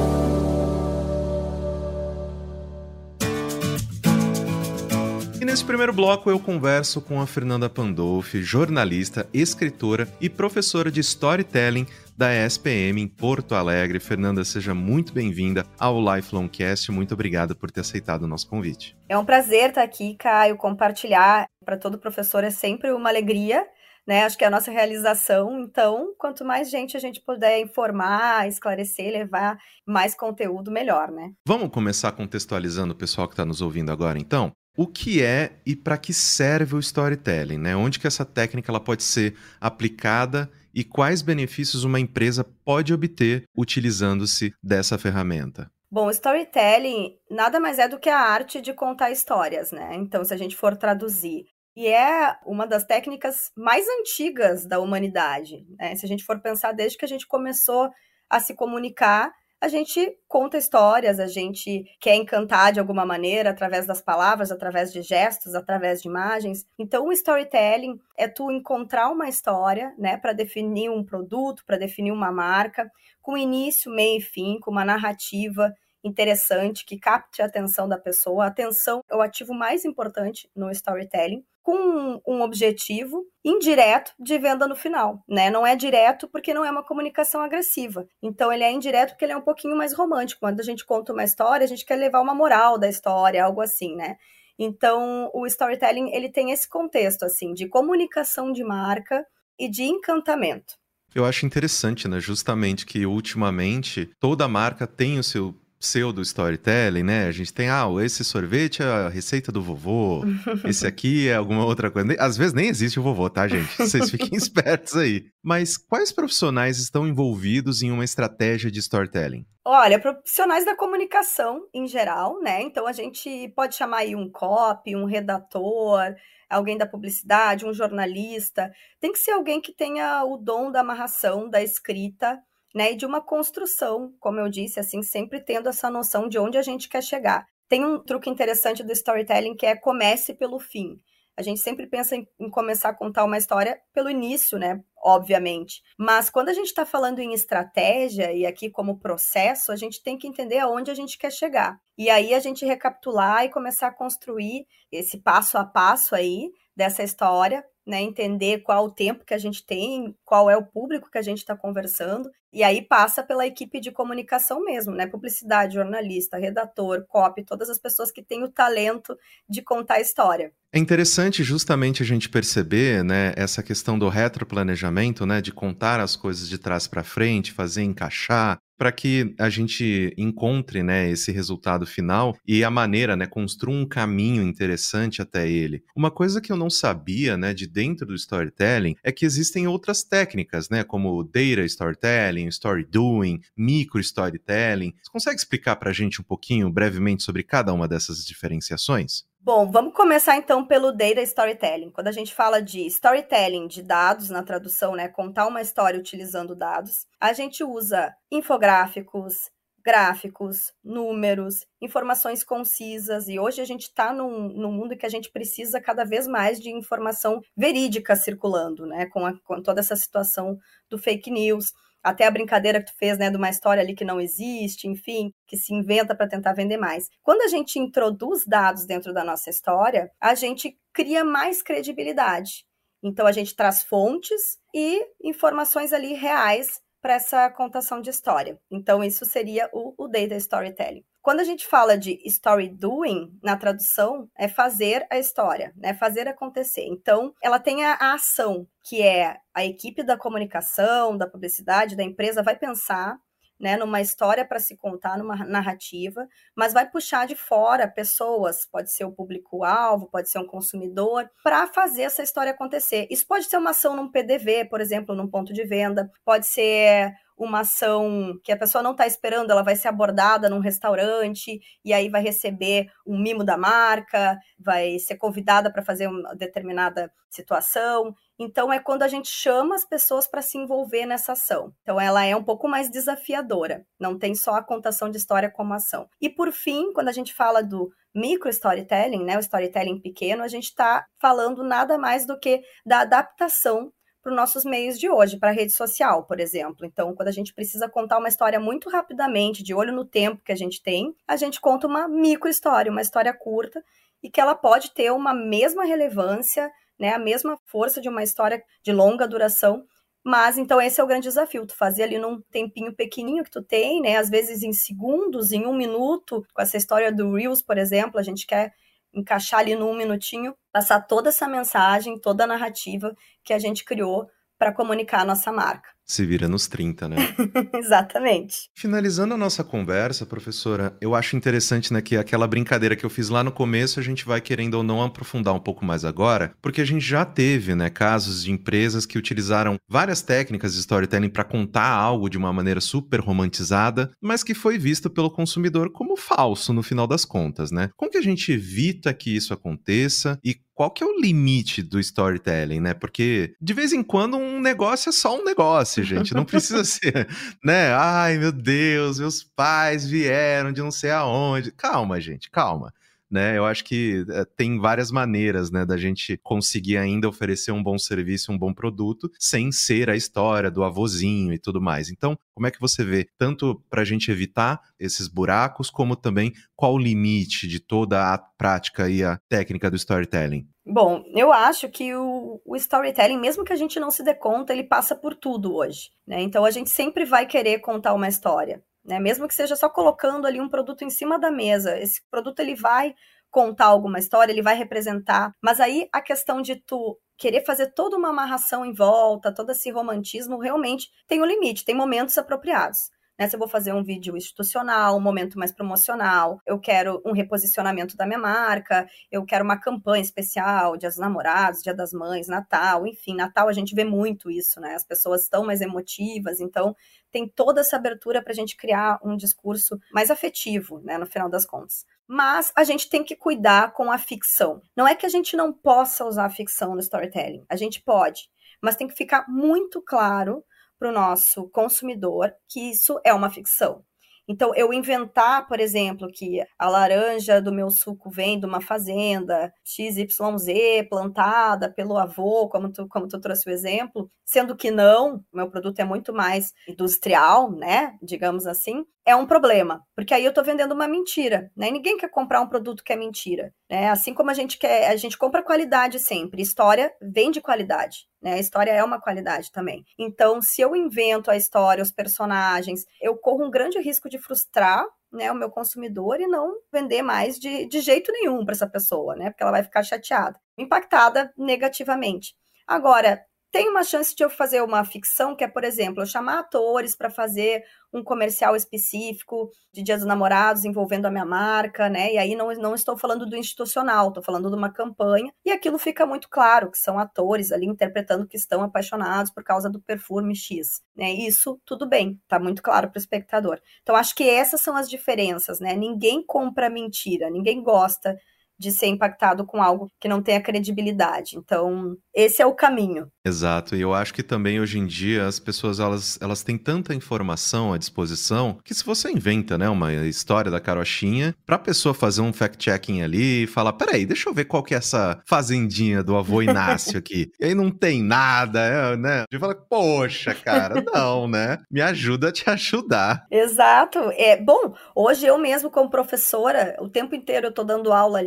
Nesse 5.52 5.66
primeiro 5.66 5.92
bloco 5.92 6.30
eu 6.30 6.40
converso 6.40 7.02
com 7.02 7.20
a 7.20 7.28
Fernanda 7.28 7.70
Pandolfi, 7.70 8.42
jornalista, 8.42 9.28
escritora 9.34 10.08
e 10.22 10.30
professora 10.30 10.90
de 10.90 11.02
storytelling 11.02 11.86
da 12.18 12.34
ESPM 12.34 13.02
em 13.02 13.06
Porto 13.06 13.54
Alegre. 13.54 14.00
Fernanda, 14.00 14.46
seja 14.46 14.74
muito 14.74 15.12
bem-vinda 15.12 15.66
ao 15.78 16.00
Lifelong 16.00 16.48
Cast. 16.48 16.90
Muito 16.90 17.14
obrigada 17.14 17.54
por 17.54 17.70
ter 17.70 17.82
aceitado 17.82 18.24
o 18.24 18.28
nosso 18.28 18.48
convite. 18.48 18.96
É 19.10 19.18
um 19.18 19.26
prazer 19.26 19.72
estar 19.72 19.84
aqui, 19.84 20.16
Caio, 20.16 20.56
compartilhar. 20.56 21.48
Para 21.66 21.78
todo 21.78 22.00
professor 22.00 22.46
é 22.46 22.50
sempre 22.50 22.90
uma 22.94 23.10
alegria. 23.10 23.68
Né, 24.08 24.24
acho 24.24 24.36
que 24.38 24.44
é 24.46 24.48
a 24.48 24.52
nossa 24.52 24.72
realização. 24.72 25.60
Então, 25.60 26.16
quanto 26.18 26.46
mais 26.46 26.72
gente 26.72 26.96
a 26.96 27.00
gente 27.00 27.22
puder 27.22 27.60
informar, 27.60 28.48
esclarecer, 28.48 29.12
levar 29.12 29.58
mais 29.86 30.16
conteúdo, 30.16 30.72
melhor, 30.72 31.12
né? 31.12 31.34
Vamos 31.46 31.70
começar 31.70 32.12
contextualizando 32.14 32.94
o 32.94 32.98
pessoal 32.98 33.28
que 33.28 33.34
está 33.34 33.46
nos 33.46 33.62
ouvindo 33.62 33.92
agora, 33.92 34.18
então? 34.18 34.54
O 34.82 34.88
que 34.88 35.22
é 35.22 35.52
e 35.64 35.76
para 35.76 35.98
que 35.98 36.12
serve 36.12 36.76
o 36.76 36.80
storytelling, 36.80 37.58
né? 37.58 37.76
Onde 37.76 38.00
que 38.00 38.08
essa 38.08 38.26
técnica 38.26 38.72
ela 38.72 38.80
pode 38.80 39.04
ser 39.04 39.36
aplicada 39.60 40.52
e 40.74 40.84
quais 40.84 41.22
benefícios 41.22 41.84
uma 41.84 42.00
empresa 42.00 42.44
pode 42.44 42.92
obter 42.92 43.44
utilizando-se 43.56 44.54
dessa 44.64 44.98
ferramenta? 44.98 45.72
Bom, 45.92 46.10
storytelling 46.10 47.16
nada 47.30 47.60
mais 47.60 47.78
é 47.78 47.88
do 47.88 48.00
que 48.00 48.10
a 48.10 48.18
arte 48.18 48.60
de 48.60 48.74
contar 48.74 49.12
histórias, 49.12 49.72
né? 49.72 49.94
Então, 49.96 50.24
se 50.24 50.34
a 50.34 50.38
gente 50.38 50.56
for 50.56 50.76
traduzir, 50.76 51.44
e 51.76 51.88
é 51.88 52.36
uma 52.46 52.66
das 52.66 52.84
técnicas 52.84 53.52
mais 53.56 53.86
antigas 54.00 54.66
da 54.66 54.80
humanidade, 54.80 55.66
né? 55.78 55.96
Se 55.96 56.06
a 56.06 56.10
gente 56.10 56.24
for 56.24 56.42
pensar 56.42 56.72
desde 56.72 56.98
que 56.98 57.06
a 57.06 57.08
gente 57.08 57.28
começou 57.28 57.90
a 58.30 58.40
se 58.40 58.56
comunicar, 58.56 59.32
a 59.62 59.68
gente 59.68 60.18
conta 60.28 60.58
histórias, 60.58 61.20
a 61.20 61.28
gente 61.28 61.86
quer 62.00 62.16
encantar 62.16 62.74
de 62.74 62.80
alguma 62.80 63.06
maneira 63.06 63.52
através 63.52 63.86
das 63.86 64.02
palavras, 64.02 64.52
através 64.52 64.92
de 64.92 65.04
gestos, 65.04 65.54
através 65.54 66.02
de 66.02 66.08
imagens. 66.10 66.66
Então, 66.80 67.08
o 67.08 67.12
storytelling 67.12 68.00
é 68.18 68.28
tu 68.28 68.50
encontrar 68.50 69.10
uma 69.10 69.30
história, 69.30 69.94
né, 70.00 70.18
para 70.18 70.34
definir 70.34 70.90
um 70.90 71.04
produto, 71.04 71.64
para 71.64 71.78
definir 71.78 72.12
uma 72.12 72.32
marca, 72.32 72.92
com 73.22 73.38
início, 73.38 73.92
meio 73.92 74.18
e 74.18 74.22
fim, 74.22 74.60
com 74.60 74.72
uma 74.72 74.84
narrativa 74.84 75.72
interessante 76.04 76.84
que 76.84 76.98
capte 76.98 77.44
a 77.44 77.46
atenção 77.46 77.88
da 77.88 78.00
pessoa. 78.00 78.46
A 78.46 78.48
atenção 78.48 79.04
é 79.08 79.16
o 79.16 79.22
ativo 79.22 79.54
mais 79.54 79.86
importante 79.86 80.50
no 80.56 80.72
storytelling 80.72 81.46
com 81.62 82.22
um 82.28 82.42
objetivo 82.42 83.24
indireto 83.46 84.14
de 84.20 84.38
venda 84.38 84.68
no 84.68 84.76
final, 84.76 85.24
né? 85.28 85.50
Não 85.50 85.66
é 85.66 85.76
direto 85.76 86.28
porque 86.28 86.54
não 86.54 86.66
é 86.66 86.72
uma 86.72 86.84
comunicação 86.84 87.42
agressiva. 87.42 88.08
Então 88.22 88.52
ele 88.52 88.64
é 88.64 88.72
indireto 88.72 89.12
porque 89.12 89.26
ele 89.26 89.34
é 89.34 89.38
um 89.38 89.42
pouquinho 89.42 89.78
mais 89.78 89.94
romântico. 89.94 90.42
Quando 90.42 90.60
a 90.60 90.64
gente 90.64 90.86
conta 90.86 91.14
uma 91.14 91.24
história, 91.24 91.64
a 91.64 91.68
gente 91.68 91.86
quer 91.86 91.96
levar 91.96 92.22
uma 92.22 92.34
moral 92.34 92.78
da 92.78 92.90
história, 92.90 93.44
algo 93.44 93.62
assim, 93.62 93.96
né? 93.96 94.18
Então 94.58 95.30
o 95.34 95.46
storytelling 95.46 96.12
ele 96.14 96.30
tem 96.30 96.52
esse 96.52 96.68
contexto 96.68 97.24
assim 97.24 97.54
de 97.54 97.68
comunicação 97.68 98.52
de 98.52 98.64
marca 98.64 99.26
e 99.60 99.70
de 99.70 99.84
encantamento. 99.84 100.76
Eu 101.14 101.26
acho 101.26 101.46
interessante, 101.46 102.08
né? 102.08 102.20
Justamente 102.20 102.86
que 102.86 103.06
ultimamente 103.06 104.10
toda 104.20 104.48
marca 104.48 104.88
tem 104.88 105.20
o 105.20 105.24
seu 105.24 105.56
pseudo 105.82 106.22
storytelling, 106.22 107.02
né? 107.02 107.26
A 107.26 107.32
gente 107.32 107.52
tem, 107.52 107.68
ah, 107.68 107.88
esse 108.06 108.24
sorvete 108.24 108.84
é 108.84 108.86
a 108.86 109.10
receita 109.10 109.52
do 109.52 109.62
vovô, 109.62 110.22
esse 110.64 110.86
aqui 110.86 111.28
é 111.28 111.36
alguma 111.36 111.66
outra 111.66 111.90
coisa. 111.90 112.16
Às 112.20 112.38
vezes 112.38 112.54
nem 112.54 112.70
existe 112.70 113.00
o 113.00 113.04
vovô, 113.04 113.28
tá, 113.30 113.48
gente? 113.48 113.68
Vocês 113.76 114.12
fiquem 114.12 114.38
espertos 114.38 114.96
aí. 114.96 115.26
Mas 115.44 115.78
quais 115.78 116.12
profissionais 116.12 116.78
estão 116.78 117.08
envolvidos 117.08 117.82
em 117.82 117.92
uma 117.92 118.06
estratégia 118.06 118.70
de 118.70 118.80
storytelling? 118.80 119.44
Olha, 119.66 120.00
profissionais 120.00 120.64
da 120.66 120.76
comunicação 120.76 121.68
em 121.74 121.88
geral, 121.88 122.40
né? 122.42 122.62
Então 122.62 122.86
a 122.86 122.94
gente 122.94 123.50
pode 123.56 123.76
chamar 123.76 123.98
aí 123.98 124.16
um 124.16 124.30
copy, 124.30 124.96
um 124.96 125.06
redator, 125.06 126.16
alguém 126.48 126.78
da 126.78 126.86
publicidade, 126.86 127.66
um 127.66 127.74
jornalista. 127.74 128.72
Tem 129.00 129.12
que 129.12 129.20
ser 129.20 129.32
alguém 129.32 129.60
que 129.60 129.74
tenha 129.74 130.24
o 130.26 130.38
dom 130.38 130.72
da 130.72 130.82
amarração, 130.82 131.50
da 131.50 131.62
escrita 131.62 132.40
né, 132.74 132.92
e 132.92 132.96
de 132.96 133.06
uma 133.06 133.22
construção, 133.22 134.14
como 134.20 134.40
eu 134.40 134.50
disse, 134.50 134.80
assim, 134.80 135.02
sempre 135.02 135.40
tendo 135.40 135.70
essa 135.70 135.90
noção 135.90 136.28
de 136.28 136.40
onde 136.40 136.58
a 136.58 136.62
gente 136.62 136.90
quer 136.90 137.04
chegar. 137.04 137.46
Tem 137.68 137.86
um 137.86 138.00
truque 138.00 138.30
interessante 138.30 138.84
do 138.84 138.92
storytelling 138.92 139.56
que 139.56 139.66
é 139.66 139.76
comece 139.76 140.34
pelo 140.34 140.60
fim. 140.60 141.00
A 141.38 141.42
gente 141.42 141.62
sempre 141.62 141.88
pensa 141.88 142.16
em, 142.16 142.28
em 142.40 142.50
começar 142.50 142.90
a 142.90 142.94
contar 142.94 143.24
uma 143.24 143.38
história 143.38 143.80
pelo 143.94 144.10
início, 144.10 144.60
né? 144.60 144.84
Obviamente. 145.04 145.82
Mas 145.98 146.30
quando 146.30 146.50
a 146.50 146.54
gente 146.54 146.68
está 146.68 146.86
falando 146.86 147.20
em 147.20 147.34
estratégia 147.34 148.34
e 148.34 148.46
aqui 148.46 148.70
como 148.70 149.00
processo, 149.00 149.72
a 149.72 149.76
gente 149.76 150.04
tem 150.04 150.18
que 150.18 150.28
entender 150.28 150.60
aonde 150.60 150.92
a 150.92 150.94
gente 150.94 151.18
quer 151.18 151.32
chegar. 151.32 151.80
E 151.98 152.10
aí 152.10 152.34
a 152.34 152.40
gente 152.40 152.66
recapitular 152.66 153.46
e 153.46 153.50
começar 153.50 153.88
a 153.88 153.94
construir 153.94 154.68
esse 154.92 155.20
passo 155.20 155.58
a 155.58 155.66
passo 155.66 156.14
aí 156.14 156.52
dessa 156.76 157.04
história 157.04 157.64
né, 157.86 158.02
entender 158.02 158.60
qual 158.60 158.86
o 158.86 158.92
tempo 158.92 159.26
que 159.26 159.34
a 159.34 159.38
gente 159.38 159.66
tem, 159.66 160.16
qual 160.24 160.50
é 160.50 160.58
o 160.58 160.66
público 160.66 161.10
que 161.10 161.18
a 161.18 161.22
gente 161.22 161.40
está 161.40 161.56
conversando, 161.56 162.30
e 162.54 162.64
aí 162.64 162.82
passa 162.82 163.24
pela 163.24 163.48
equipe 163.48 163.80
de 163.80 163.92
comunicação 163.92 164.64
mesmo, 164.64 164.94
né? 164.94 165.08
Publicidade, 165.08 165.76
jornalista, 165.76 166.38
redator, 166.38 167.06
copy, 167.08 167.46
todas 167.46 167.70
as 167.70 167.80
pessoas 167.80 168.12
que 168.12 168.22
têm 168.22 168.44
o 168.44 168.52
talento 168.52 169.18
de 169.50 169.62
contar 169.62 169.96
a 169.96 170.02
história. 170.02 170.52
É 170.74 170.80
interessante 170.80 171.44
justamente 171.44 172.02
a 172.02 172.06
gente 172.06 172.30
perceber, 172.30 173.04
né, 173.04 173.34
essa 173.36 173.62
questão 173.62 174.00
do 174.00 174.08
retroplanejamento, 174.08 175.26
né, 175.26 175.42
de 175.42 175.52
contar 175.52 176.00
as 176.00 176.16
coisas 176.16 176.48
de 176.48 176.58
trás 176.58 176.88
para 176.88 177.04
frente, 177.04 177.52
fazer 177.52 177.84
encaixar, 177.84 178.58
para 178.82 178.92
que 178.92 179.36
a 179.38 179.48
gente 179.48 180.12
encontre 180.18 180.82
né, 180.82 181.08
esse 181.08 181.32
resultado 181.32 181.86
final 181.86 182.36
e 182.48 182.64
a 182.64 182.72
maneira, 182.72 183.16
né, 183.16 183.28
construa 183.28 183.76
um 183.76 183.88
caminho 183.88 184.42
interessante 184.42 185.22
até 185.22 185.48
ele. 185.48 185.84
Uma 185.96 186.10
coisa 186.10 186.42
que 186.42 186.52
eu 186.52 186.56
não 186.56 186.68
sabia, 186.68 187.38
né, 187.38 187.54
de 187.54 187.68
dentro 187.72 188.06
do 188.06 188.16
storytelling, 188.16 188.96
é 189.04 189.12
que 189.12 189.26
existem 189.26 189.68
outras 189.68 190.04
técnicas, 190.04 190.70
né, 190.70 190.84
como 190.84 191.24
data 191.24 191.62
storytelling, 191.66 192.48
story 192.48 192.86
doing, 192.86 193.40
micro 193.56 194.00
storytelling. 194.00 194.94
Você 195.02 195.12
consegue 195.12 195.38
explicar 195.38 195.76
para 195.76 195.90
a 195.90 195.94
gente 195.94 196.22
um 196.22 196.24
pouquinho, 196.24 196.70
brevemente, 196.70 197.24
sobre 197.24 197.44
cada 197.44 197.74
uma 197.74 197.88
dessas 197.88 198.26
diferenciações? 198.26 199.24
Bom, 199.44 199.72
vamos 199.72 199.96
começar 199.96 200.38
então 200.38 200.68
pelo 200.68 200.92
data 200.92 201.20
storytelling. 201.22 201.90
Quando 201.90 202.10
a 202.10 202.12
gente 202.12 202.32
fala 202.32 202.62
de 202.62 202.86
storytelling 202.86 203.68
de 203.68 203.82
dados 203.82 204.30
na 204.30 204.44
tradução, 204.44 204.96
né, 204.96 205.08
contar 205.08 205.48
uma 205.48 205.62
história 205.64 206.00
utilizando 206.00 206.56
dados, 206.56 207.08
a 207.20 207.34
gente 207.34 207.64
usa 207.64 208.14
infográficos, 208.32 209.50
gráficos, 209.84 210.74
números, 210.84 211.66
informações 211.82 212.44
concisas, 212.44 213.28
e 213.28 213.40
hoje 213.40 213.62
a 213.62 213.66
gente 213.66 213.84
está 213.84 214.14
num, 214.14 214.50
num, 214.50 214.72
mundo 214.72 214.96
que 214.98 215.06
a 215.06 215.10
gente 215.10 215.32
precisa 215.32 215.82
cada 215.82 216.04
vez 216.04 216.28
mais 216.28 216.60
de 216.60 216.70
informação 216.70 217.42
verídica 217.56 218.16
circulando, 218.16 218.86
né, 218.86 219.06
com, 219.08 219.26
a, 219.26 219.34
com 219.42 219.62
toda 219.62 219.80
essa 219.80 219.96
situação 219.96 220.58
do 220.90 220.98
fake 220.98 221.30
news 221.32 221.74
até 222.04 222.26
a 222.26 222.32
brincadeira 222.32 222.80
que 222.80 222.92
tu 222.92 222.98
fez, 222.98 223.18
né, 223.18 223.30
de 223.30 223.38
uma 223.38 223.50
história 223.50 223.82
ali 223.82 223.94
que 223.94 224.06
não 224.06 224.20
existe, 224.20 224.88
enfim, 224.88 225.32
que 225.46 225.56
se 225.56 225.74
inventa 225.74 226.16
para 226.16 226.28
tentar 226.28 226.54
vender 226.54 226.78
mais. 226.78 227.08
Quando 227.22 227.42
a 227.42 227.48
gente 227.48 227.78
introduz 227.78 228.46
dados 228.46 228.86
dentro 228.86 229.14
da 229.14 229.24
nossa 229.24 229.50
história, 229.50 230.12
a 230.20 230.34
gente 230.34 230.78
cria 230.92 231.24
mais 231.24 231.62
credibilidade. 231.62 232.66
Então 233.04 233.26
a 233.26 233.32
gente 233.32 233.56
traz 233.56 233.84
fontes 233.84 234.58
e 234.74 235.02
informações 235.24 235.94
ali 235.94 236.14
reais 236.14 236.80
para 237.02 237.14
essa 237.16 237.50
contação 237.50 238.02
de 238.02 238.10
história. 238.10 238.60
Então, 238.70 239.04
isso 239.04 239.26
seria 239.26 239.70
o, 239.74 239.94
o 239.98 240.08
data 240.08 240.36
storytelling. 240.36 241.04
Quando 241.22 241.40
a 241.40 241.44
gente 241.44 241.68
fala 241.68 241.98
de 241.98 242.20
story 242.26 242.68
doing, 242.70 243.32
na 243.44 243.56
tradução, 243.56 244.28
é 244.38 244.48
fazer 244.48 245.06
a 245.10 245.20
história, 245.20 245.72
né? 245.76 245.94
Fazer 245.94 246.28
acontecer. 246.28 246.86
Então, 246.86 247.34
ela 247.44 247.60
tem 247.60 247.84
a, 247.84 247.94
a 247.94 248.14
ação, 248.14 248.68
que 248.84 249.02
é 249.02 249.38
a 249.54 249.64
equipe 249.64 250.04
da 250.04 250.18
comunicação, 250.18 251.18
da 251.18 251.28
publicidade, 251.28 251.96
da 251.96 252.04
empresa, 252.04 252.42
vai 252.42 252.56
pensar 252.56 253.18
né, 253.62 253.78
numa 253.78 254.02
história 254.02 254.44
para 254.44 254.60
se 254.60 254.76
contar, 254.76 255.18
numa 255.18 255.36
narrativa, 255.46 256.28
mas 256.56 256.74
vai 256.74 256.90
puxar 256.90 257.28
de 257.28 257.36
fora 257.36 257.88
pessoas, 257.88 258.66
pode 258.66 258.92
ser 258.92 259.06
o 259.06 259.12
público-alvo, 259.12 260.10
pode 260.12 260.30
ser 260.30 260.40
um 260.40 260.48
consumidor, 260.48 261.30
para 261.44 261.68
fazer 261.68 262.02
essa 262.02 262.24
história 262.24 262.52
acontecer. 262.52 263.08
Isso 263.12 263.26
pode 263.28 263.46
ser 263.46 263.58
uma 263.58 263.70
ação 263.70 263.96
num 263.96 264.12
PDV, 264.12 264.66
por 264.66 264.82
exemplo, 264.82 265.16
num 265.16 265.28
ponto 265.28 265.54
de 265.54 265.64
venda, 265.64 266.10
pode 266.26 266.48
ser 266.48 267.14
uma 267.38 267.62
ação 267.62 268.40
que 268.44 268.52
a 268.52 268.58
pessoa 268.58 268.84
não 268.84 268.92
está 268.92 269.08
esperando, 269.08 269.52
ela 269.52 269.64
vai 269.64 269.76
ser 269.76 269.88
abordada 269.88 270.50
num 270.50 270.60
restaurante 270.60 271.60
e 271.84 271.94
aí 271.94 272.10
vai 272.10 272.22
receber 272.22 272.92
um 273.06 273.20
mimo 273.20 273.44
da 273.44 273.58
marca, 273.58 274.38
vai 274.60 275.00
ser 275.00 275.16
convidada 275.18 275.72
para 275.72 275.84
fazer 275.84 276.08
uma 276.08 276.36
determinada 276.36 277.12
situação. 277.30 278.16
Então 278.44 278.74
é 278.74 278.80
quando 278.80 279.04
a 279.04 279.08
gente 279.08 279.30
chama 279.30 279.76
as 279.76 279.86
pessoas 279.86 280.28
para 280.28 280.42
se 280.42 280.58
envolver 280.58 281.06
nessa 281.06 281.34
ação. 281.34 281.72
Então 281.84 282.02
ela 282.02 282.26
é 282.26 282.36
um 282.36 282.44
pouco 282.44 282.68
mais 282.68 282.90
desafiadora, 282.90 283.86
não 284.00 284.18
tem 284.18 284.34
só 284.34 284.56
a 284.56 284.64
contação 284.64 285.10
de 285.10 285.18
história 285.18 285.50
como 285.50 285.76
ação. 285.76 286.10
E 286.20 286.28
por 286.28 286.52
fim, 286.52 286.92
quando 286.92 287.10
a 287.10 287.12
gente 287.14 287.36
fala 287.36 287.62
do 287.62 287.92
micro 288.16 288.50
storytelling, 288.50 289.24
né, 289.24 289.38
o 289.38 289.42
storytelling 289.42 290.00
pequeno, 290.00 290.42
a 290.42 290.48
gente 290.48 290.66
está 290.66 291.06
falando 291.20 291.64
nada 291.64 292.00
mais 292.00 292.26
do 292.26 292.40
que 292.40 292.62
da 292.84 293.02
adaptação 293.02 293.94
para 294.24 294.32
os 294.32 294.36
nossos 294.36 294.64
meios 294.66 295.00
de 295.00 295.10
hoje, 295.10 295.38
para 295.38 295.50
a 295.50 295.54
rede 295.54 295.74
social, 295.74 296.26
por 296.26 296.40
exemplo. 296.40 296.86
Então, 296.86 297.14
quando 297.16 297.28
a 297.28 297.32
gente 297.32 297.54
precisa 297.54 297.90
contar 297.90 298.18
uma 298.18 298.28
história 298.28 298.60
muito 298.60 298.90
rapidamente, 298.90 299.64
de 299.64 299.74
olho 299.74 299.94
no 299.94 300.06
tempo 300.06 300.44
que 300.44 300.52
a 300.52 300.56
gente 300.56 300.82
tem, 300.82 301.16
a 301.28 301.36
gente 301.36 301.60
conta 301.60 301.88
uma 301.88 302.08
micro 302.08 302.50
história, 302.50 302.92
uma 302.92 303.02
história 303.02 303.34
curta, 303.34 303.84
e 304.24 304.30
que 304.30 304.40
ela 304.40 304.54
pode 304.54 304.94
ter 304.94 305.12
uma 305.12 305.34
mesma 305.34 305.84
relevância, 305.84 306.72
né, 307.02 307.16
a 307.16 307.20
mesma 307.20 307.58
força 307.66 308.00
de 308.00 308.08
uma 308.08 308.22
história 308.22 308.64
de 308.84 308.92
longa 308.94 309.28
duração. 309.28 309.84
Mas 310.24 310.60
então 310.60 310.80
esse 310.80 311.02
é 311.02 311.04
o 311.04 311.08
grande 311.08 311.24
desafio, 311.24 311.66
tu 311.66 311.76
fazer 311.76 312.04
ali 312.04 312.20
num 312.20 312.40
tempinho 312.52 312.96
pequenininho 312.96 313.44
que 313.44 313.50
tu 313.50 313.64
tem, 313.64 314.00
né? 314.00 314.18
Às 314.18 314.30
vezes 314.30 314.62
em 314.62 314.72
segundos, 314.72 315.52
em 315.52 315.66
um 315.66 315.74
minuto, 315.74 316.46
com 316.54 316.62
essa 316.62 316.78
história 316.78 317.12
do 317.12 317.34
Reels, 317.34 317.64
por 317.64 317.76
exemplo, 317.80 318.20
a 318.20 318.24
gente 318.24 318.46
quer 318.46 318.72
encaixar 319.12 319.62
ali 319.62 319.76
num 319.76 319.96
minutinho, 319.96 320.56
passar 320.72 321.02
toda 321.02 321.30
essa 321.30 321.48
mensagem, 321.48 322.20
toda 322.20 322.44
a 322.44 322.48
narrativa 322.48 323.16
que 323.44 323.52
a 323.52 323.58
gente 323.58 323.84
criou 323.84 324.30
para 324.60 324.72
comunicar 324.72 325.22
a 325.22 325.26
nossa 325.26 325.52
marca. 325.52 325.90
Se 326.06 326.26
vira 326.26 326.48
nos 326.48 326.68
30, 326.68 327.08
né? 327.08 327.16
Exatamente. 327.74 328.70
Finalizando 328.76 329.34
a 329.34 329.38
nossa 329.38 329.64
conversa, 329.64 330.26
professora, 330.26 330.98
eu 331.00 331.16
acho 331.16 331.36
interessante 331.36 331.94
né, 331.94 332.02
que 332.02 332.18
aquela 332.18 332.48
brincadeira 332.48 332.96
que 332.96 333.06
eu 333.06 333.10
fiz 333.10 333.30
lá 333.30 333.44
no 333.44 333.52
começo, 333.52 334.00
a 334.00 334.04
gente 334.04 334.26
vai 334.26 334.42
querendo 334.42 334.76
ou 334.76 334.84
não 334.84 335.02
aprofundar 335.02 335.54
um 335.54 335.60
pouco 335.60 335.86
mais 335.86 336.04
agora, 336.04 336.54
porque 336.62 336.82
a 336.82 336.86
gente 336.86 337.06
já 337.06 337.24
teve 337.24 337.76
né, 337.76 337.90
casos 337.90 338.44
de 338.44 338.52
empresas 338.52 339.06
que 339.06 339.18
utilizaram 339.18 339.78
várias 339.88 340.22
técnicas 340.22 340.74
de 340.74 340.80
storytelling 340.80 341.30
para 341.30 341.44
contar 341.44 341.88
algo 341.88 342.30
de 342.30 342.38
uma 342.38 342.52
maneira 342.52 342.82
super 342.82 343.20
romantizada, 343.20 344.12
mas 344.22 344.44
que 344.44 344.54
foi 344.54 344.78
visto 344.78 345.10
pelo 345.10 345.32
consumidor 345.32 345.92
como 345.92 346.18
falso 346.18 346.74
no 346.74 346.84
final 346.84 347.08
das 347.08 347.24
contas, 347.24 347.72
né? 347.72 347.90
Como 347.96 348.12
que 348.12 348.18
a 348.18 348.24
gente 348.24 348.52
evita 348.52 349.14
que 349.14 349.36
isso 349.36 349.54
aconteça 349.54 350.38
e 350.44 350.58
qual 350.74 350.90
que 350.90 351.04
é 351.04 351.06
o 351.06 351.20
limite 351.20 351.84
do 351.84 352.00
storytelling, 352.00 352.80
né? 352.80 352.94
Porque 352.94 353.54
de 353.62 353.74
vez 353.74 353.94
em 353.94 354.02
quando 354.02 354.36
um 354.36 354.60
negócio 354.60 355.10
é 355.10 355.12
só 355.12 355.40
um 355.40 355.44
negócio, 355.44 356.01
gente. 356.04 356.34
Não 356.34 356.46
precisa 356.46 356.84
ser, 356.86 357.28
né? 357.64 357.94
Ai, 357.94 358.38
meu 358.38 358.52
Deus, 358.52 359.20
meus 359.20 359.44
pais 359.44 360.06
vieram 360.08 360.72
de 360.72 360.82
não 360.82 360.92
sei 360.92 361.12
aonde. 361.12 361.72
Calma, 361.72 362.20
gente, 362.20 362.50
calma 362.50 362.94
né? 363.32 363.58
Eu 363.58 363.66
acho 363.66 363.84
que 363.84 364.26
é, 364.30 364.46
tem 364.46 364.78
várias 364.78 365.10
maneiras, 365.10 365.72
né, 365.72 365.86
da 365.86 365.98
gente 365.98 366.38
conseguir 366.44 366.98
ainda 366.98 367.30
oferecer 367.30 367.72
um 367.72 367.82
bom 367.82 367.98
serviço, 367.98 368.52
um 368.52 368.58
bom 368.58 368.74
produto, 368.74 369.32
sem 369.40 369.72
ser 369.72 370.10
a 370.10 370.16
história 370.16 370.70
do 370.70 370.84
avozinho 370.84 371.54
e 371.54 371.60
tudo 371.60 371.82
mais. 371.82 372.10
Então, 372.10 372.38
como 372.54 372.68
é 372.68 372.72
que 372.72 372.80
você 372.80 373.04
vê, 373.04 373.28
tanto 373.38 373.82
para 373.90 374.02
a 374.02 374.06
gente 374.06 374.30
evitar 374.30 374.80
esses 375.00 375.28
buracos, 375.28 375.90
como 375.90 376.16
também 376.16 376.52
qual 376.76 376.94
o 376.94 377.00
limite 377.00 377.68
de 377.68 377.80
toda 377.80 378.34
a 378.34 378.38
prática 378.38 379.10
e 379.10 379.24
a 379.24 379.40
técnica 379.48 379.90
do 379.90 379.96
storytelling? 379.96 380.68
Bom, 380.86 381.24
eu 381.36 381.54
acho 381.54 381.88
que 381.90 382.14
o, 382.16 382.60
o, 382.66 382.76
storytelling, 382.76 383.38
mesmo 383.38 383.64
que 383.64 383.72
a 383.72 383.76
gente 383.76 384.00
não 384.00 384.10
se 384.10 384.24
dê 384.24 384.34
conta, 384.34 384.74
ele 384.74 384.84
passa 384.84 385.16
por 385.16 385.36
tudo 385.36 385.76
hoje. 385.76 386.10
Né? 386.26 386.42
Então 386.42 386.66
a 386.66 386.72
gente 386.72 386.90
sempre 386.90 387.24
vai 387.24 387.46
querer 387.46 387.80
contar 387.80 388.14
uma 388.14 388.28
história 388.28 388.84
né? 389.04 389.20
Mesmo 389.20 389.48
que 389.48 389.54
seja 389.56 389.76
só 389.76 389.90
colocando 389.90 390.46
ali 390.48 390.60
um 390.62 390.70
produto 390.70 391.04
em 391.04 391.10
cima 391.10 391.40
da 391.40 391.52
mesa, 391.52 392.00
esse 392.00 392.22
produto 392.30 392.60
ele 392.60 392.76
vai 392.76 393.14
contar 393.50 393.86
alguma 393.86 394.20
história, 394.20 394.52
ele 394.52 394.62
vai 394.62 394.76
representar, 394.76 395.52
mas 395.62 395.80
aí 395.80 396.08
a 396.14 396.22
questão 396.22 396.62
de 396.62 396.76
tu 396.78 397.20
querer 397.38 397.66
fazer 397.66 397.88
toda 397.94 398.16
uma 398.16 398.30
amarração 398.30 398.86
em 398.86 398.94
volta, 398.94 399.54
todo 399.54 399.72
esse 399.72 399.90
romantismo, 399.92 400.60
realmente 400.60 401.10
tem 401.28 401.42
um 401.42 401.46
limite, 401.46 401.84
tem 401.84 401.96
momentos 401.96 402.38
apropriados. 402.38 403.10
Né? 403.42 403.48
Se 403.48 403.56
eu 403.56 403.60
vou 403.60 403.68
fazer 403.68 403.92
um 403.92 404.04
vídeo 404.04 404.38
institucional, 404.38 405.18
um 405.18 405.20
momento 405.20 405.58
mais 405.58 405.72
promocional, 405.72 406.62
eu 406.64 406.78
quero 406.78 407.20
um 407.26 407.32
reposicionamento 407.32 408.16
da 408.16 408.28
minha 408.28 408.38
marca, 408.38 409.10
eu 409.32 409.44
quero 409.44 409.66
uma 409.66 409.80
campanha 409.80 410.22
especial, 410.22 410.96
Dia 410.96 411.10
dos 411.10 411.18
Namorados, 411.18 411.82
Dia 411.82 411.96
das 411.96 412.14
Mães, 412.14 412.48
Natal, 412.48 413.08
enfim, 413.08 413.34
Natal 413.34 413.68
a 413.68 413.74
gente 413.74 413.96
vê 413.96 414.04
muito 414.04 414.52
isso, 414.52 414.80
né? 414.80 414.94
As 414.94 415.04
pessoas 415.04 415.42
estão 415.42 415.66
mais 415.66 415.82
emotivas, 415.82 416.62
então 416.62 416.96
tem 417.32 417.48
toda 417.48 417.82
essa 417.82 417.96
abertura 417.96 418.44
para 418.44 418.52
a 418.52 418.56
gente 418.56 418.78
criar 418.78 419.20
um 419.24 419.36
discurso 419.36 420.00
mais 420.14 420.30
afetivo, 420.30 421.00
né, 421.00 421.18
no 421.18 421.26
final 421.26 421.50
das 421.50 421.66
contas. 421.66 422.06
Mas 422.28 422.72
a 422.76 422.84
gente 422.84 423.10
tem 423.10 423.24
que 423.24 423.36
cuidar 423.36 423.92
com 423.94 424.12
a 424.12 424.20
ficção. 424.20 424.84
Não 424.96 425.08
é 425.08 425.16
que 425.16 425.26
a 425.26 425.30
gente 425.30 425.58
não 425.58 425.74
possa 425.74 426.26
usar 426.26 426.46
a 426.46 426.50
ficção 426.52 426.94
no 426.94 427.00
storytelling, 427.00 427.66
a 427.68 427.76
gente 427.76 428.04
pode, 428.04 428.52
mas 428.80 428.96
tem 428.96 429.08
que 429.08 429.16
ficar 429.16 429.50
muito 429.50 430.00
claro 430.00 430.64
para 431.02 431.10
o 431.10 431.12
nosso 431.12 431.68
consumidor 431.70 432.54
que 432.70 432.92
isso 432.92 433.20
é 433.26 433.34
uma 433.34 433.50
ficção. 433.50 434.04
Então, 434.48 434.72
eu 434.76 434.94
inventar, 434.94 435.68
por 435.68 435.80
exemplo, 435.80 436.28
que 436.32 436.62
a 436.78 436.90
laranja 436.90 437.62
do 437.62 437.72
meu 437.72 437.90
suco 437.90 438.30
vem 438.30 438.60
de 438.60 438.66
uma 438.68 438.82
fazenda 438.82 439.74
XYZ 439.84 441.08
plantada 441.10 441.92
pelo 441.92 442.18
avô, 442.18 442.68
como 442.70 442.92
tu, 442.92 443.08
como 443.08 443.28
tu 443.28 443.40
trouxe 443.40 443.68
o 443.68 443.72
exemplo, 443.72 444.30
sendo 444.46 444.76
que 444.76 444.92
não, 444.92 445.44
meu 445.54 445.70
produto 445.72 446.00
é 446.00 446.04
muito 446.04 446.34
mais 446.34 446.72
industrial, 446.88 447.72
né? 447.72 448.16
Digamos 448.22 448.68
assim, 448.68 449.06
é 449.26 449.36
um 449.36 449.46
problema, 449.46 450.04
porque 450.16 450.34
aí 450.34 450.44
eu 450.44 450.50
estou 450.50 450.64
vendendo 450.64 450.94
uma 450.94 451.08
mentira, 451.08 451.72
né? 451.76 451.92
Ninguém 451.92 452.18
quer 452.18 452.30
comprar 452.30 452.62
um 452.62 452.68
produto 452.68 453.04
que 453.04 453.14
é 453.14 453.16
mentira, 453.16 453.74
né? 453.90 454.10
Assim 454.10 454.34
como 454.34 454.50
a 454.50 454.54
gente 454.54 454.78
quer, 454.78 455.10
a 455.10 455.16
gente 455.16 455.38
compra 455.38 455.64
qualidade 455.64 456.20
sempre, 456.20 456.62
história 456.62 457.14
vem 457.22 457.52
de 457.52 457.62
qualidade, 457.62 458.28
né? 458.42 458.54
A 458.54 458.60
história 458.60 458.92
é 458.92 459.04
uma 459.04 459.22
qualidade 459.22 459.72
também. 459.72 460.04
Então, 460.18 460.62
se 460.62 460.82
eu 460.82 460.96
invento 460.96 461.52
a 461.52 461.56
história, 461.56 462.02
os 462.02 462.12
personagens, 462.12 463.06
eu 463.22 463.38
corro 463.38 463.66
um 463.66 463.72
grande 463.72 464.00
risco 464.00 464.28
de 464.28 464.40
frustrar 464.40 465.06
né, 465.32 465.52
o 465.52 465.56
meu 465.56 465.70
consumidor 465.70 466.42
e 466.42 466.48
não 466.48 466.74
vender 466.92 467.22
mais 467.22 467.58
de, 467.58 467.86
de 467.86 468.02
jeito 468.02 468.32
nenhum 468.32 468.66
para 468.66 468.74
essa 468.74 468.88
pessoa, 468.88 469.36
né? 469.36 469.50
Porque 469.50 469.64
ela 469.64 469.72
vai 469.72 469.84
ficar 469.84 470.04
chateada, 470.04 470.60
impactada 470.78 471.54
negativamente. 471.58 472.56
Agora, 472.86 473.42
tem 473.72 473.90
uma 473.90 474.04
chance 474.04 474.36
de 474.36 474.44
eu 474.44 474.50
fazer 474.50 474.82
uma 474.82 475.04
ficção, 475.06 475.56
que 475.56 475.64
é, 475.64 475.68
por 475.68 475.84
exemplo, 475.84 476.22
eu 476.22 476.26
chamar 476.26 476.60
atores 476.60 477.16
para 477.16 477.30
fazer 477.30 477.84
um 478.14 478.22
comercial 478.22 478.76
específico 478.76 479.72
de 479.94 480.04
Dia 480.04 480.18
dos 480.18 480.26
Namorados 480.26 480.84
envolvendo 480.84 481.26
a 481.26 481.32
minha 481.32 481.46
marca, 481.46 482.10
né? 482.10 482.34
E 482.34 482.38
aí 482.38 482.56
não, 482.56 482.74
não 482.74 482.94
estou 482.94 483.18
falando 483.18 483.46
do 483.46 483.56
institucional, 483.56 484.28
estou 484.28 484.44
falando 484.44 484.70
de 484.70 484.76
uma 484.76 484.92
campanha, 484.92 485.54
e 485.64 485.72
aquilo 485.72 485.98
fica 485.98 486.26
muito 486.26 486.50
claro, 486.50 486.92
que 486.92 486.98
são 486.98 487.18
atores 487.18 487.72
ali 487.72 487.86
interpretando 487.86 488.46
que 488.46 488.58
estão 488.58 488.84
apaixonados 488.84 489.52
por 489.52 489.64
causa 489.64 489.90
do 489.90 490.02
perfume 490.02 490.56
X. 490.56 491.02
Né? 491.16 491.32
Isso, 491.32 491.80
tudo 491.86 492.08
bem, 492.08 492.40
tá 492.48 492.60
muito 492.60 492.82
claro 492.82 493.10
para 493.10 493.18
o 493.18 493.22
espectador. 493.22 493.80
Então, 494.02 494.16
acho 494.16 494.36
que 494.36 494.50
essas 494.50 494.82
são 494.82 494.98
as 494.98 495.10
diferenças, 495.10 495.80
né? 495.80 495.96
Ninguém 495.96 496.46
compra 496.46 496.90
mentira, 496.90 497.50
ninguém 497.50 497.82
gosta 497.82 498.38
de 498.82 498.92
ser 498.92 499.06
impactado 499.06 499.64
com 499.64 499.82
algo 499.82 500.08
que 500.20 500.28
não 500.28 500.42
tenha 500.42 500.60
credibilidade. 500.60 501.56
Então, 501.56 502.16
esse 502.36 502.62
é 502.62 502.66
o 502.66 502.74
caminho. 502.74 503.28
Exato, 503.46 503.96
e 503.96 504.02
eu 504.02 504.14
acho 504.14 504.34
que 504.34 504.42
também 504.42 504.80
hoje 504.80 504.98
em 504.98 505.06
dia 505.06 505.46
as 505.46 505.60
pessoas 505.60 506.00
elas, 506.00 506.40
elas 506.42 506.64
têm 506.64 506.78
tanta 506.78 507.14
informação 507.14 507.94
à 507.94 507.98
disposição 507.98 508.80
que 508.84 508.94
se 508.94 509.04
você 509.06 509.32
inventa, 509.32 509.78
né, 509.78 509.88
uma 509.88 510.12
história 510.14 510.72
da 510.72 510.80
carochinha, 510.80 511.54
pra 511.66 511.78
pessoa 511.78 512.14
fazer 512.14 512.42
um 512.42 512.52
fact-checking 512.52 513.22
ali 513.22 513.64
e 513.64 513.68
falar, 513.68 513.94
peraí, 513.94 514.26
deixa 514.26 514.50
eu 514.50 514.54
ver 514.54 514.66
qual 514.66 514.84
que 514.84 514.96
é 514.96 514.98
essa 514.98 515.40
fazendinha 515.46 516.24
do 516.24 516.36
avô 516.36 516.62
Inácio 516.64 517.18
aqui. 517.18 517.52
e 517.60 517.66
aí 517.66 517.76
não 517.76 517.92
tem 517.92 518.24
nada, 518.24 518.80
é, 518.80 519.18
né? 519.18 519.44
De 519.52 519.60
falar, 519.60 519.76
poxa, 519.76 520.56
cara, 520.56 521.04
não, 521.14 521.48
né? 521.48 521.78
Me 521.92 522.02
ajuda 522.02 522.50
a 522.50 522.52
te 522.52 522.68
ajudar. 522.70 523.46
Exato. 523.52 524.20
É, 524.36 524.58
bom, 524.58 524.94
hoje 525.16 525.46
eu 525.46 525.58
mesmo 525.58 525.92
como 525.92 526.10
professora, 526.10 526.96
o 527.00 527.10
tempo 527.10 527.36
inteiro 527.36 527.68
eu 527.68 527.74
tô 527.74 527.84
dando 527.84 528.12
aula 528.12 528.40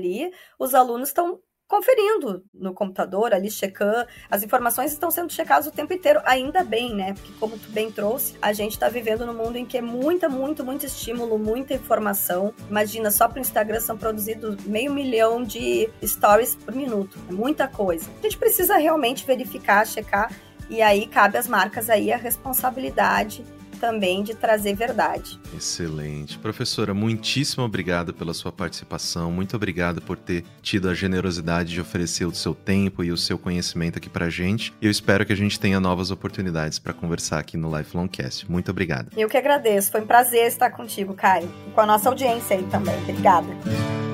os 0.58 0.74
alunos 0.74 1.08
estão 1.08 1.40
conferindo 1.66 2.44
no 2.52 2.74
computador, 2.74 3.32
ali 3.32 3.50
checando. 3.50 4.06
As 4.30 4.42
informações 4.42 4.92
estão 4.92 5.10
sendo 5.10 5.32
checadas 5.32 5.66
o 5.66 5.70
tempo 5.70 5.92
inteiro, 5.92 6.20
ainda 6.24 6.62
bem, 6.62 6.94
né? 6.94 7.14
Porque, 7.14 7.32
como 7.40 7.58
tu 7.58 7.68
bem 7.70 7.90
trouxe, 7.90 8.36
a 8.40 8.52
gente 8.52 8.72
está 8.72 8.88
vivendo 8.88 9.26
num 9.26 9.34
mundo 9.34 9.56
em 9.56 9.64
que 9.64 9.78
é 9.78 9.82
muita, 9.82 10.28
muito, 10.28 10.64
muito 10.64 10.86
estímulo, 10.86 11.38
muita 11.38 11.74
informação. 11.74 12.54
Imagina, 12.68 13.10
só 13.10 13.28
para 13.28 13.38
o 13.38 13.40
Instagram 13.40 13.80
são 13.80 13.96
produzidos 13.96 14.62
meio 14.64 14.92
milhão 14.92 15.42
de 15.42 15.88
stories 16.02 16.54
por 16.54 16.74
minuto. 16.74 17.18
É 17.28 17.32
muita 17.32 17.66
coisa. 17.66 18.08
A 18.18 18.22
gente 18.22 18.38
precisa 18.38 18.76
realmente 18.76 19.26
verificar, 19.26 19.86
checar. 19.86 20.30
E 20.70 20.80
aí 20.80 21.06
cabe 21.06 21.36
às 21.36 21.46
marcas 21.46 21.90
aí 21.90 22.12
a 22.12 22.16
responsabilidade 22.16 23.44
também 23.84 24.22
de 24.22 24.34
trazer 24.34 24.74
verdade. 24.74 25.38
Excelente. 25.54 26.38
Professora, 26.38 26.94
muitíssimo 26.94 27.62
obrigado 27.62 28.14
pela 28.14 28.32
sua 28.32 28.50
participação. 28.50 29.30
Muito 29.30 29.54
obrigado 29.54 30.00
por 30.00 30.16
ter 30.16 30.42
tido 30.62 30.88
a 30.88 30.94
generosidade 30.94 31.74
de 31.74 31.80
oferecer 31.82 32.24
o 32.24 32.34
seu 32.34 32.54
tempo 32.54 33.04
e 33.04 33.12
o 33.12 33.16
seu 33.16 33.38
conhecimento 33.38 33.98
aqui 33.98 34.08
pra 34.08 34.30
gente. 34.30 34.72
Eu 34.80 34.90
espero 34.90 35.26
que 35.26 35.34
a 35.34 35.36
gente 35.36 35.60
tenha 35.60 35.78
novas 35.78 36.10
oportunidades 36.10 36.78
para 36.78 36.94
conversar 36.94 37.40
aqui 37.40 37.58
no 37.58 37.76
Lifelong 37.76 38.08
Cast. 38.08 38.50
Muito 38.50 38.70
obrigado. 38.70 39.08
Eu 39.14 39.28
que 39.28 39.36
agradeço. 39.36 39.90
Foi 39.90 40.00
um 40.00 40.06
prazer 40.06 40.46
estar 40.46 40.70
contigo, 40.70 41.12
Caio. 41.12 41.50
E 41.68 41.70
com 41.72 41.82
a 41.82 41.86
nossa 41.86 42.08
audiência 42.08 42.56
aí 42.56 42.62
também. 42.64 42.96
Obrigada. 43.02 44.13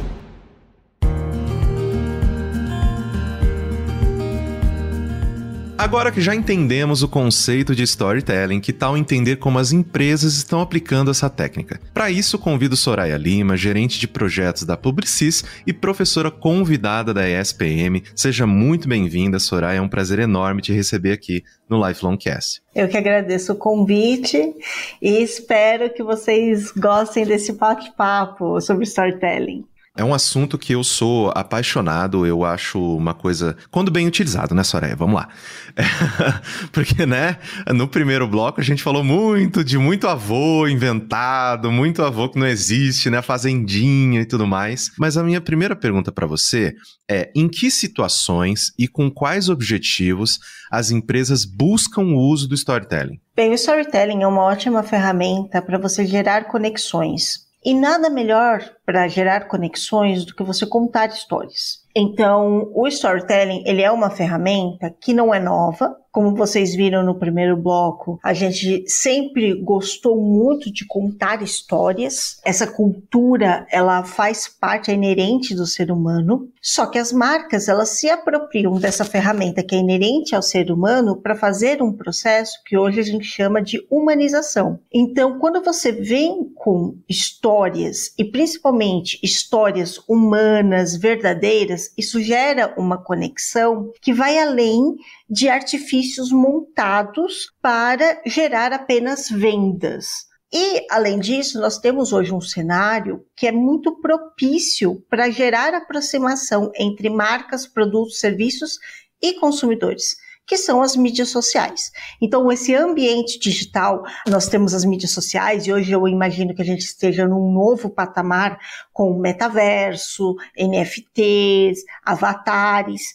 Agora 5.81 6.11
que 6.11 6.21
já 6.21 6.35
entendemos 6.35 7.01
o 7.01 7.07
conceito 7.07 7.73
de 7.73 7.81
storytelling, 7.81 8.59
que 8.59 8.71
tal 8.71 8.95
entender 8.95 9.37
como 9.37 9.57
as 9.57 9.71
empresas 9.71 10.35
estão 10.35 10.61
aplicando 10.61 11.09
essa 11.09 11.27
técnica? 11.27 11.81
Para 11.91 12.11
isso, 12.11 12.37
convido 12.37 12.77
Soraya 12.77 13.17
Lima, 13.17 13.57
gerente 13.57 13.99
de 13.99 14.07
projetos 14.07 14.61
da 14.61 14.77
Publicis 14.77 15.43
e 15.65 15.73
professora 15.73 16.29
convidada 16.29 17.15
da 17.15 17.27
ESPM. 17.27 18.03
Seja 18.15 18.45
muito 18.45 18.87
bem-vinda, 18.87 19.39
Soraya. 19.39 19.79
É 19.79 19.81
um 19.81 19.89
prazer 19.89 20.19
enorme 20.19 20.61
te 20.61 20.71
receber 20.71 21.13
aqui 21.13 21.43
no 21.67 21.83
Lifelong 21.83 22.15
Cast. 22.15 22.61
Eu 22.75 22.87
que 22.87 22.95
agradeço 22.95 23.53
o 23.53 23.55
convite 23.55 24.53
e 25.01 25.23
espero 25.23 25.91
que 25.91 26.03
vocês 26.03 26.71
gostem 26.77 27.25
desse 27.25 27.53
bate-papo 27.53 28.61
sobre 28.61 28.83
storytelling. 28.83 29.65
É 29.97 30.05
um 30.05 30.13
assunto 30.13 30.57
que 30.57 30.73
eu 30.73 30.85
sou 30.85 31.33
apaixonado, 31.35 32.25
eu 32.25 32.45
acho 32.45 32.79
uma 32.95 33.13
coisa. 33.13 33.57
Quando 33.69 33.91
bem 33.91 34.07
utilizado, 34.07 34.55
né, 34.55 34.63
Soraya? 34.63 34.95
Vamos 34.95 35.15
lá. 35.15 35.27
É, 35.75 35.83
porque, 36.71 37.05
né, 37.05 37.37
no 37.75 37.89
primeiro 37.89 38.25
bloco 38.25 38.61
a 38.61 38.63
gente 38.63 38.81
falou 38.81 39.03
muito 39.03 39.65
de 39.65 39.77
muito 39.77 40.07
avô 40.07 40.65
inventado, 40.65 41.69
muito 41.69 42.03
avô 42.03 42.29
que 42.29 42.39
não 42.39 42.47
existe, 42.47 43.09
né, 43.09 43.21
fazendinha 43.21 44.21
e 44.21 44.25
tudo 44.25 44.47
mais. 44.47 44.91
Mas 44.97 45.17
a 45.17 45.23
minha 45.23 45.41
primeira 45.41 45.75
pergunta 45.75 46.09
para 46.09 46.25
você 46.25 46.73
é: 47.09 47.29
em 47.35 47.49
que 47.49 47.69
situações 47.69 48.71
e 48.79 48.87
com 48.87 49.11
quais 49.11 49.49
objetivos 49.49 50.39
as 50.71 50.89
empresas 50.89 51.43
buscam 51.43 52.03
o 52.03 52.17
uso 52.17 52.47
do 52.47 52.55
storytelling? 52.55 53.19
Bem, 53.35 53.51
o 53.51 53.55
storytelling 53.55 54.23
é 54.23 54.27
uma 54.27 54.43
ótima 54.43 54.83
ferramenta 54.83 55.61
para 55.61 55.77
você 55.77 56.05
gerar 56.05 56.45
conexões. 56.45 57.50
E 57.63 57.73
nada 57.75 58.09
melhor 58.09 58.75
para 58.85 59.07
gerar 59.07 59.47
conexões 59.47 60.25
do 60.25 60.35
que 60.35 60.43
você 60.43 60.65
contar 60.65 61.09
histórias. 61.09 61.80
Então, 61.95 62.71
o 62.73 62.87
storytelling, 62.87 63.63
ele 63.65 63.81
é 63.81 63.91
uma 63.91 64.09
ferramenta 64.09 64.93
que 64.99 65.13
não 65.13 65.33
é 65.33 65.39
nova, 65.39 65.95
como 66.11 66.35
vocês 66.35 66.75
viram 66.75 67.03
no 67.03 67.15
primeiro 67.15 67.55
bloco, 67.55 68.19
a 68.21 68.33
gente 68.33 68.83
sempre 68.85 69.55
gostou 69.55 70.21
muito 70.21 70.71
de 70.71 70.85
contar 70.85 71.41
histórias. 71.41 72.37
Essa 72.43 72.67
cultura, 72.67 73.65
ela 73.71 74.03
faz 74.03 74.47
parte, 74.47 74.91
é 74.91 74.93
inerente 74.93 75.55
do 75.55 75.65
ser 75.65 75.89
humano. 75.89 76.49
Só 76.61 76.85
que 76.85 76.99
as 76.99 77.13
marcas, 77.13 77.69
elas 77.69 77.89
se 77.89 78.09
apropriam 78.09 78.73
dessa 78.77 79.05
ferramenta 79.05 79.63
que 79.63 79.73
é 79.73 79.79
inerente 79.79 80.35
ao 80.35 80.41
ser 80.41 80.69
humano 80.69 81.15
para 81.15 81.35
fazer 81.35 81.81
um 81.81 81.93
processo 81.93 82.61
que 82.65 82.77
hoje 82.77 82.99
a 82.99 83.03
gente 83.03 83.25
chama 83.25 83.61
de 83.61 83.79
humanização. 83.89 84.79
Então, 84.93 85.39
quando 85.39 85.63
você 85.63 85.93
vem 85.93 86.51
com 86.55 86.95
histórias 87.07 88.13
e 88.17 88.25
principalmente 88.25 89.17
histórias 89.23 89.97
humanas, 90.09 90.97
verdadeiras, 90.97 91.80
isso 91.97 92.21
gera 92.21 92.73
uma 92.77 92.97
conexão 92.97 93.91
que 94.01 94.13
vai 94.13 94.37
além 94.37 94.95
de 95.29 95.49
artifícios 95.49 96.31
montados 96.31 97.51
para 97.61 98.21
gerar 98.25 98.73
apenas 98.73 99.29
vendas. 99.29 100.29
E, 100.53 100.85
além 100.89 101.17
disso, 101.17 101.61
nós 101.61 101.77
temos 101.77 102.11
hoje 102.11 102.33
um 102.33 102.41
cenário 102.41 103.25
que 103.35 103.47
é 103.47 103.51
muito 103.51 104.01
propício 104.01 105.01
para 105.09 105.29
gerar 105.29 105.73
aproximação 105.73 106.69
entre 106.75 107.09
marcas, 107.09 107.65
produtos, 107.65 108.19
serviços 108.19 108.77
e 109.21 109.33
consumidores, 109.39 110.17
que 110.51 110.57
são 110.57 110.81
as 110.81 110.97
mídias 110.97 111.29
sociais. 111.29 111.93
Então, 112.21 112.51
esse 112.51 112.75
ambiente 112.75 113.39
digital, 113.39 114.03
nós 114.27 114.49
temos 114.49 114.73
as 114.73 114.83
mídias 114.83 115.11
sociais 115.11 115.65
e 115.65 115.71
hoje 115.71 115.93
eu 115.93 116.05
imagino 116.09 116.53
que 116.53 116.61
a 116.61 116.65
gente 116.65 116.81
esteja 116.81 117.25
num 117.25 117.53
novo 117.53 117.89
patamar 117.89 118.59
com 118.91 119.17
metaverso, 119.17 120.35
NFTs, 120.59 121.85
avatares 122.03 123.13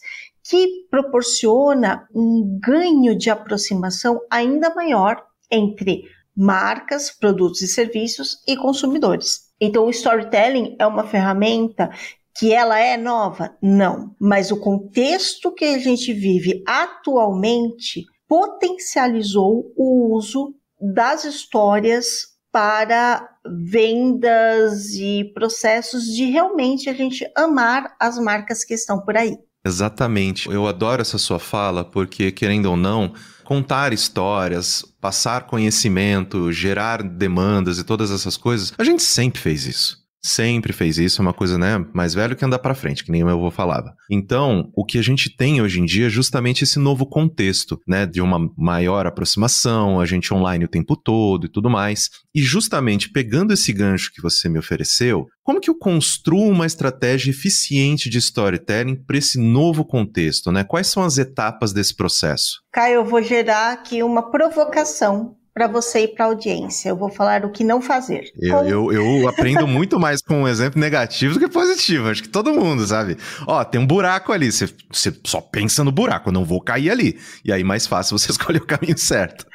que 0.49 0.87
proporciona 0.89 2.07
um 2.11 2.57
ganho 2.59 3.15
de 3.15 3.29
aproximação 3.29 4.19
ainda 4.31 4.73
maior 4.73 5.23
entre 5.51 6.05
marcas, 6.35 7.11
produtos 7.11 7.61
e 7.61 7.67
serviços 7.67 8.41
e 8.47 8.57
consumidores. 8.57 9.41
Então, 9.61 9.85
o 9.85 9.91
storytelling 9.91 10.75
é 10.79 10.87
uma 10.87 11.03
ferramenta 11.03 11.91
que 12.37 12.53
ela 12.53 12.79
é 12.79 12.97
nova? 12.97 13.55
Não. 13.61 14.15
Mas 14.19 14.51
o 14.51 14.57
contexto 14.57 15.51
que 15.53 15.65
a 15.65 15.79
gente 15.79 16.13
vive 16.13 16.63
atualmente 16.67 18.05
potencializou 18.27 19.71
o 19.75 20.15
uso 20.15 20.53
das 20.79 21.23
histórias 21.25 22.37
para 22.51 23.27
vendas 23.45 24.95
e 24.95 25.31
processos 25.33 26.05
de 26.05 26.25
realmente 26.25 26.89
a 26.89 26.93
gente 26.93 27.29
amar 27.35 27.95
as 27.99 28.17
marcas 28.19 28.63
que 28.63 28.73
estão 28.73 28.99
por 28.99 29.15
aí. 29.15 29.37
Exatamente. 29.65 30.49
Eu 30.49 30.67
adoro 30.67 31.01
essa 31.01 31.17
sua 31.17 31.39
fala 31.39 31.83
porque, 31.83 32.31
querendo 32.31 32.67
ou 32.67 32.77
não, 32.77 33.13
contar 33.43 33.93
histórias, 33.93 34.83
passar 35.01 35.45
conhecimento, 35.47 36.51
gerar 36.51 37.03
demandas 37.03 37.77
e 37.77 37.83
todas 37.83 38.11
essas 38.11 38.37
coisas, 38.37 38.73
a 38.77 38.83
gente 38.83 39.03
sempre 39.03 39.41
fez 39.41 39.65
isso. 39.65 40.06
Sempre 40.27 40.73
fez 40.73 40.97
isso, 40.97 41.21
é 41.21 41.23
uma 41.23 41.33
coisa, 41.33 41.57
né, 41.57 41.85
mais 41.93 42.13
velho 42.13 42.35
que 42.35 42.43
andar 42.43 42.59
para 42.59 42.75
frente, 42.75 43.01
que 43.01 43.11
nem 43.13 43.23
meu 43.23 43.37
avô 43.37 43.49
falava. 43.49 43.95
Então, 44.11 44.69
o 44.75 44.83
que 44.83 44.97
a 44.97 45.01
gente 45.01 45.33
tem 45.33 45.61
hoje 45.61 45.79
em 45.79 45.85
dia 45.85 46.07
é 46.07 46.09
justamente 46.09 46.65
esse 46.65 46.77
novo 46.77 47.05
contexto, 47.05 47.79
né, 47.87 48.05
de 48.05 48.19
uma 48.19 48.37
maior 48.57 49.07
aproximação, 49.07 50.01
a 50.01 50.05
gente 50.05 50.33
online 50.33 50.65
o 50.65 50.67
tempo 50.67 50.97
todo 50.97 51.45
e 51.45 51.49
tudo 51.49 51.69
mais. 51.69 52.09
E 52.35 52.41
justamente 52.41 53.09
pegando 53.09 53.53
esse 53.53 53.71
gancho 53.71 54.11
que 54.13 54.21
você 54.21 54.49
me 54.49 54.59
ofereceu, 54.59 55.27
como 55.43 55.61
que 55.61 55.69
eu 55.69 55.79
construo 55.79 56.49
uma 56.49 56.65
estratégia 56.65 57.31
eficiente 57.31 58.09
de 58.09 58.17
storytelling 58.17 58.97
para 58.97 59.17
esse 59.17 59.39
novo 59.39 59.85
contexto, 59.85 60.51
né? 60.51 60.65
Quais 60.65 60.87
são 60.87 61.03
as 61.03 61.17
etapas 61.17 61.71
desse 61.71 61.95
processo? 61.95 62.61
Caio, 62.69 62.95
eu 62.95 63.05
vou 63.05 63.23
gerar 63.23 63.71
aqui 63.71 64.03
uma 64.03 64.29
provocação 64.29 65.36
para 65.57 65.67
você 65.67 66.01
e 66.01 66.07
para 66.07 66.25
a 66.25 66.27
audiência. 66.27 66.89
Eu 66.89 66.95
vou 66.95 67.09
falar 67.09 67.43
o 67.43 67.51
que 67.51 67.63
não 67.63 67.81
fazer. 67.81 68.31
Eu, 68.39 68.59
eu, 68.59 68.93
eu, 68.93 69.25
aprendo 69.27 69.65
muito 69.65 69.99
mais 69.99 70.21
com 70.21 70.43
um 70.43 70.47
exemplo 70.47 70.79
negativo 70.79 71.33
do 71.33 71.39
que 71.39 71.47
positivo. 71.47 72.09
Acho 72.09 72.21
que 72.21 72.29
todo 72.29 72.53
mundo, 72.53 72.85
sabe? 72.85 73.17
Ó, 73.47 73.63
tem 73.63 73.81
um 73.81 73.87
buraco 73.87 74.31
ali. 74.31 74.51
Você, 74.51 74.67
você 74.91 75.11
só 75.25 75.41
pensa 75.41 75.83
no 75.83 75.91
buraco, 75.91 76.29
eu 76.29 76.33
não 76.33 76.45
vou 76.45 76.61
cair 76.61 76.91
ali. 76.91 77.19
E 77.43 77.51
aí 77.51 77.63
mais 77.63 77.87
fácil 77.87 78.19
você 78.19 78.29
escolher 78.31 78.61
o 78.61 78.67
caminho 78.67 78.95
certo. 78.99 79.47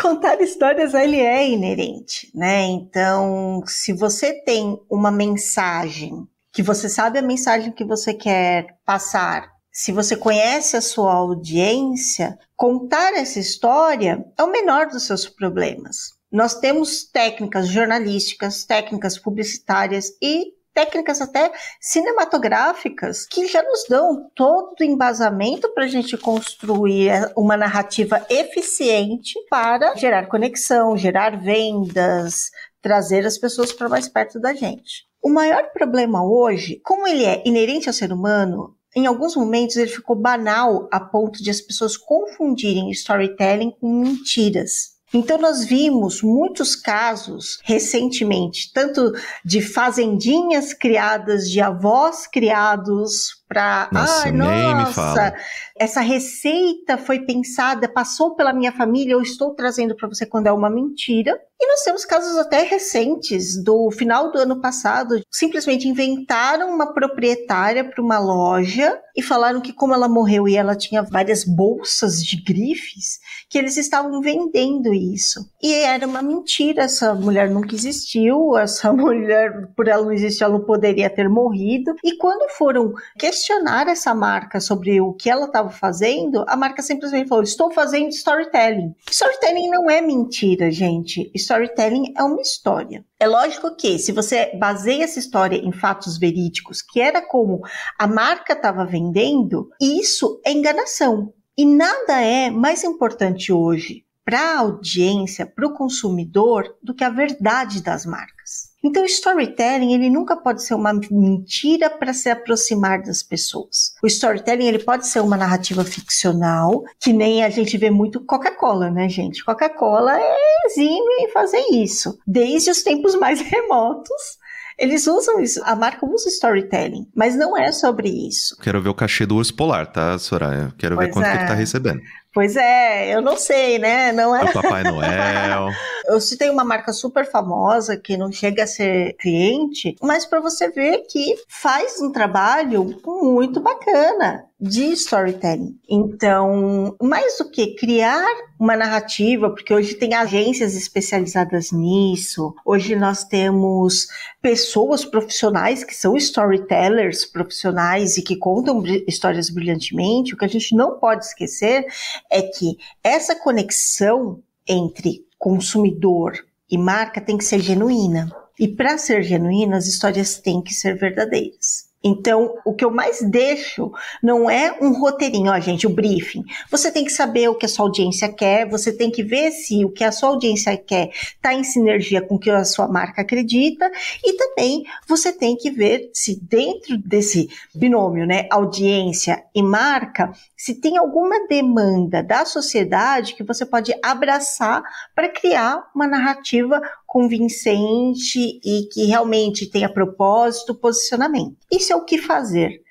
Contar 0.00 0.40
histórias 0.40 0.94
ele 0.94 1.20
é 1.20 1.46
inerente, 1.46 2.30
né? 2.34 2.62
Então, 2.62 3.62
se 3.66 3.92
você 3.92 4.32
tem 4.44 4.78
uma 4.90 5.10
mensagem 5.10 6.12
que 6.54 6.62
você 6.62 6.88
sabe 6.88 7.18
a 7.18 7.22
mensagem 7.22 7.70
que 7.70 7.84
você 7.84 8.14
quer 8.14 8.66
passar 8.86 9.57
se 9.72 9.92
você 9.92 10.16
conhece 10.16 10.76
a 10.76 10.80
sua 10.80 11.12
audiência, 11.12 12.38
contar 12.56 13.14
essa 13.14 13.38
história 13.38 14.24
é 14.36 14.42
o 14.42 14.50
menor 14.50 14.88
dos 14.88 15.06
seus 15.06 15.28
problemas. 15.28 16.18
Nós 16.30 16.54
temos 16.54 17.04
técnicas 17.04 17.68
jornalísticas, 17.68 18.64
técnicas 18.64 19.18
publicitárias 19.18 20.10
e 20.20 20.52
técnicas 20.74 21.20
até 21.20 21.50
cinematográficas 21.80 23.26
que 23.26 23.48
já 23.48 23.60
nos 23.64 23.84
dão 23.88 24.30
todo 24.32 24.76
o 24.80 24.84
embasamento 24.84 25.72
para 25.74 25.84
a 25.84 25.88
gente 25.88 26.16
construir 26.16 27.10
uma 27.36 27.56
narrativa 27.56 28.24
eficiente 28.30 29.34
para 29.50 29.96
gerar 29.96 30.28
conexão, 30.28 30.96
gerar 30.96 31.40
vendas, 31.40 32.50
trazer 32.80 33.26
as 33.26 33.36
pessoas 33.36 33.72
para 33.72 33.88
mais 33.88 34.08
perto 34.08 34.38
da 34.38 34.54
gente. 34.54 35.08
O 35.20 35.28
maior 35.28 35.72
problema 35.72 36.24
hoje, 36.24 36.80
como 36.84 37.08
ele 37.08 37.24
é 37.24 37.42
inerente 37.44 37.88
ao 37.88 37.92
ser 37.92 38.12
humano, 38.12 38.77
em 38.98 39.06
alguns 39.06 39.36
momentos 39.36 39.76
ele 39.76 39.90
ficou 39.90 40.16
banal 40.16 40.88
a 40.92 41.00
ponto 41.00 41.42
de 41.42 41.50
as 41.50 41.60
pessoas 41.60 41.96
confundirem 41.96 42.90
storytelling 42.90 43.70
com 43.80 44.00
mentiras. 44.00 44.98
Então, 45.12 45.38
nós 45.38 45.64
vimos 45.64 46.20
muitos 46.20 46.76
casos 46.76 47.58
recentemente, 47.64 48.70
tanto 48.74 49.12
de 49.42 49.62
fazendinhas 49.62 50.74
criadas, 50.74 51.50
de 51.50 51.60
avós 51.60 52.26
criados 52.26 53.37
para. 53.48 53.88
Nossa, 53.90 54.28
ah, 54.28 54.32
nossa, 54.32 55.34
essa 55.76 56.00
receita 56.00 56.98
foi 56.98 57.20
pensada, 57.20 57.88
passou 57.88 58.34
pela 58.34 58.52
minha 58.52 58.72
família, 58.72 59.12
eu 59.12 59.22
estou 59.22 59.54
trazendo 59.54 59.96
para 59.96 60.08
você 60.08 60.26
quando 60.26 60.46
é 60.46 60.52
uma 60.52 60.68
mentira. 60.68 61.40
E 61.60 61.66
nós 61.66 61.82
temos 61.82 62.04
casos 62.04 62.38
até 62.38 62.62
recentes, 62.62 63.60
do 63.60 63.90
final 63.90 64.30
do 64.30 64.38
ano 64.38 64.60
passado, 64.60 65.20
simplesmente 65.28 65.88
inventaram 65.88 66.72
uma 66.72 66.94
proprietária 66.94 67.82
para 67.82 68.00
uma 68.00 68.16
loja 68.16 68.96
e 69.16 69.22
falaram 69.22 69.60
que, 69.60 69.72
como 69.72 69.92
ela 69.92 70.08
morreu 70.08 70.46
e 70.46 70.54
ela 70.54 70.76
tinha 70.76 71.02
várias 71.02 71.42
bolsas 71.44 72.22
de 72.22 72.40
grifes, 72.40 73.18
que 73.50 73.58
eles 73.58 73.76
estavam 73.76 74.20
vendendo 74.20 74.94
isso. 74.94 75.40
E 75.60 75.74
era 75.74 76.06
uma 76.06 76.22
mentira, 76.22 76.84
essa 76.84 77.12
mulher 77.12 77.50
nunca 77.50 77.74
existiu, 77.74 78.56
essa 78.56 78.92
mulher, 78.94 79.66
por 79.74 79.88
ela 79.88 80.04
não 80.04 80.12
existir, 80.12 80.44
ela 80.44 80.56
não 80.58 80.64
poderia 80.64 81.10
ter 81.10 81.28
morrido. 81.28 81.92
E 82.04 82.16
quando 82.16 82.48
foram 82.52 82.92
questionar 83.38 83.86
essa 83.86 84.12
marca 84.14 84.60
sobre 84.60 85.00
o 85.00 85.12
que 85.12 85.30
ela 85.30 85.46
estava 85.46 85.70
fazendo, 85.70 86.44
a 86.48 86.56
marca 86.56 86.82
simplesmente 86.82 87.28
falou: 87.28 87.44
estou 87.44 87.70
fazendo 87.70 88.08
storytelling. 88.08 88.94
Storytelling 89.08 89.70
não 89.70 89.88
é 89.88 90.00
mentira, 90.00 90.70
gente. 90.70 91.30
Storytelling 91.34 92.12
é 92.16 92.22
uma 92.24 92.42
história. 92.42 93.04
É 93.20 93.26
lógico 93.26 93.74
que, 93.76 93.98
se 93.98 94.10
você 94.10 94.56
baseia 94.58 95.04
essa 95.04 95.20
história 95.20 95.56
em 95.56 95.72
fatos 95.72 96.18
verídicos, 96.18 96.82
que 96.82 97.00
era 97.00 97.22
como 97.22 97.60
a 97.96 98.06
marca 98.06 98.54
estava 98.54 98.84
vendendo, 98.84 99.70
isso 99.80 100.40
é 100.44 100.52
enganação. 100.52 101.32
E 101.56 101.64
nada 101.64 102.20
é 102.20 102.50
mais 102.50 102.82
importante 102.82 103.52
hoje 103.52 104.04
para 104.24 104.40
a 104.40 104.58
audiência, 104.58 105.46
para 105.46 105.66
o 105.66 105.72
consumidor, 105.72 106.76
do 106.82 106.94
que 106.94 107.02
a 107.02 107.08
verdade 107.08 107.82
das 107.82 108.04
marcas. 108.04 108.67
Então, 108.82 109.02
o 109.02 109.06
storytelling 109.06 109.92
ele 109.92 110.08
nunca 110.08 110.36
pode 110.36 110.64
ser 110.64 110.74
uma 110.74 110.92
mentira 111.10 111.90
para 111.90 112.12
se 112.12 112.30
aproximar 112.30 113.02
das 113.02 113.22
pessoas. 113.22 113.92
O 114.02 114.06
storytelling 114.06 114.66
ele 114.66 114.78
pode 114.78 115.06
ser 115.06 115.20
uma 115.20 115.36
narrativa 115.36 115.84
ficcional, 115.84 116.84
que 117.00 117.12
nem 117.12 117.44
a 117.44 117.50
gente 117.50 117.76
vê 117.76 117.90
muito 117.90 118.24
Coca-Cola, 118.24 118.90
né, 118.90 119.08
gente? 119.08 119.44
Coca-Cola 119.44 120.16
é 120.18 120.36
exímio 120.66 121.20
em 121.20 121.28
fazer 121.30 121.62
isso, 121.72 122.18
desde 122.26 122.70
os 122.70 122.82
tempos 122.82 123.14
mais 123.16 123.40
remotos 123.42 124.38
eles 124.78 125.08
usam 125.08 125.40
isso, 125.40 125.60
a 125.64 125.74
marca 125.74 126.06
usa 126.06 126.28
storytelling, 126.28 127.08
mas 127.14 127.34
não 127.34 127.58
é 127.58 127.72
sobre 127.72 128.08
isso. 128.08 128.56
Quero 128.62 128.80
ver 128.80 128.88
o 128.88 128.94
cachê 128.94 129.26
do 129.26 129.34
urso 129.34 129.52
polar, 129.52 129.90
tá, 129.90 130.16
Soraya? 130.20 130.72
Quero 130.78 130.94
pois 130.94 131.08
ver 131.08 131.12
quanto 131.12 131.26
é. 131.26 131.32
que 131.32 131.38
ele 131.38 131.48
tá 131.48 131.54
recebendo. 131.54 132.00
Pois 132.32 132.56
é, 132.56 133.14
eu 133.14 133.22
não 133.22 133.36
sei, 133.36 133.78
né? 133.78 134.12
Não 134.12 134.34
é. 134.34 134.44
O 134.44 134.52
Papai 134.52 134.82
Noel. 134.84 135.68
eu 136.08 136.20
citei 136.20 136.48
uma 136.50 136.64
marca 136.64 136.92
super 136.92 137.30
famosa 137.30 137.96
que 137.96 138.16
não 138.16 138.32
chega 138.32 138.64
a 138.64 138.66
ser 138.66 139.14
cliente, 139.18 139.94
mas 140.02 140.24
para 140.24 140.40
você 140.40 140.70
ver 140.70 141.04
que 141.08 141.34
faz 141.48 142.00
um 142.00 142.10
trabalho 142.10 142.98
muito 143.04 143.60
bacana 143.60 144.44
de 144.60 144.92
storytelling. 144.92 145.78
Então, 145.88 146.96
mais 147.00 147.38
do 147.38 147.48
que 147.48 147.76
criar 147.76 148.26
uma 148.58 148.76
narrativa, 148.76 149.50
porque 149.50 149.72
hoje 149.72 149.94
tem 149.94 150.14
agências 150.14 150.74
especializadas 150.74 151.70
nisso, 151.70 152.52
hoje 152.64 152.96
nós 152.96 153.22
temos 153.22 154.08
pessoas 154.42 155.04
profissionais 155.04 155.84
que 155.84 155.94
são 155.94 156.16
storytellers 156.16 157.24
profissionais 157.24 158.16
e 158.16 158.22
que 158.22 158.36
contam 158.36 158.82
histórias 159.06 159.48
brilhantemente, 159.48 160.34
o 160.34 160.36
que 160.36 160.44
a 160.44 160.48
gente 160.48 160.74
não 160.74 160.98
pode 160.98 161.24
esquecer 161.24 161.86
é 162.30 162.42
que 162.42 162.78
essa 163.02 163.34
conexão 163.34 164.42
entre 164.66 165.26
consumidor 165.38 166.44
e 166.70 166.76
marca 166.76 167.20
tem 167.20 167.38
que 167.38 167.44
ser 167.44 167.60
genuína. 167.60 168.30
E 168.58 168.68
para 168.68 168.98
ser 168.98 169.22
genuína, 169.22 169.76
as 169.76 169.86
histórias 169.86 170.38
têm 170.38 170.60
que 170.60 170.74
ser 170.74 170.96
verdadeiras. 170.96 171.87
Então, 172.02 172.54
o 172.64 172.72
que 172.74 172.84
eu 172.84 172.92
mais 172.92 173.20
deixo 173.20 173.90
não 174.22 174.48
é 174.48 174.76
um 174.80 174.92
roteirinho, 174.92 175.50
ó, 175.50 175.58
gente, 175.58 175.86
o 175.86 175.90
briefing. 175.90 176.44
Você 176.70 176.92
tem 176.92 177.04
que 177.04 177.10
saber 177.10 177.48
o 177.48 177.56
que 177.56 177.66
a 177.66 177.68
sua 177.68 177.86
audiência 177.86 178.28
quer, 178.28 178.68
você 178.68 178.92
tem 178.92 179.10
que 179.10 179.22
ver 179.22 179.50
se 179.50 179.84
o 179.84 179.90
que 179.90 180.04
a 180.04 180.12
sua 180.12 180.28
audiência 180.28 180.76
quer 180.76 181.10
está 181.10 181.52
em 181.52 181.64
sinergia 181.64 182.22
com 182.22 182.36
o 182.36 182.38
que 182.38 182.50
a 182.50 182.64
sua 182.64 182.86
marca 182.86 183.22
acredita, 183.22 183.90
e 184.24 184.32
também 184.34 184.84
você 185.08 185.32
tem 185.32 185.56
que 185.56 185.70
ver 185.70 186.10
se 186.14 186.40
dentro 186.40 186.96
desse 186.98 187.48
binômio, 187.74 188.26
né, 188.26 188.46
audiência 188.50 189.42
e 189.52 189.62
marca, 189.62 190.32
se 190.56 190.74
tem 190.74 190.96
alguma 190.96 191.46
demanda 191.48 192.22
da 192.22 192.44
sociedade 192.44 193.34
que 193.34 193.42
você 193.42 193.66
pode 193.66 193.92
abraçar 194.02 194.82
para 195.14 195.28
criar 195.28 195.84
uma 195.94 196.06
narrativa 196.06 196.80
convincente 197.08 198.60
e 198.62 198.86
que 198.92 199.06
realmente 199.06 199.66
tenha 199.66 199.88
propósito, 199.88 200.74
posicionamento. 200.74 201.56
Isso 201.72 201.90
é 201.90 201.96
o 201.96 202.04
que 202.04 202.18
fazer. 202.18 202.82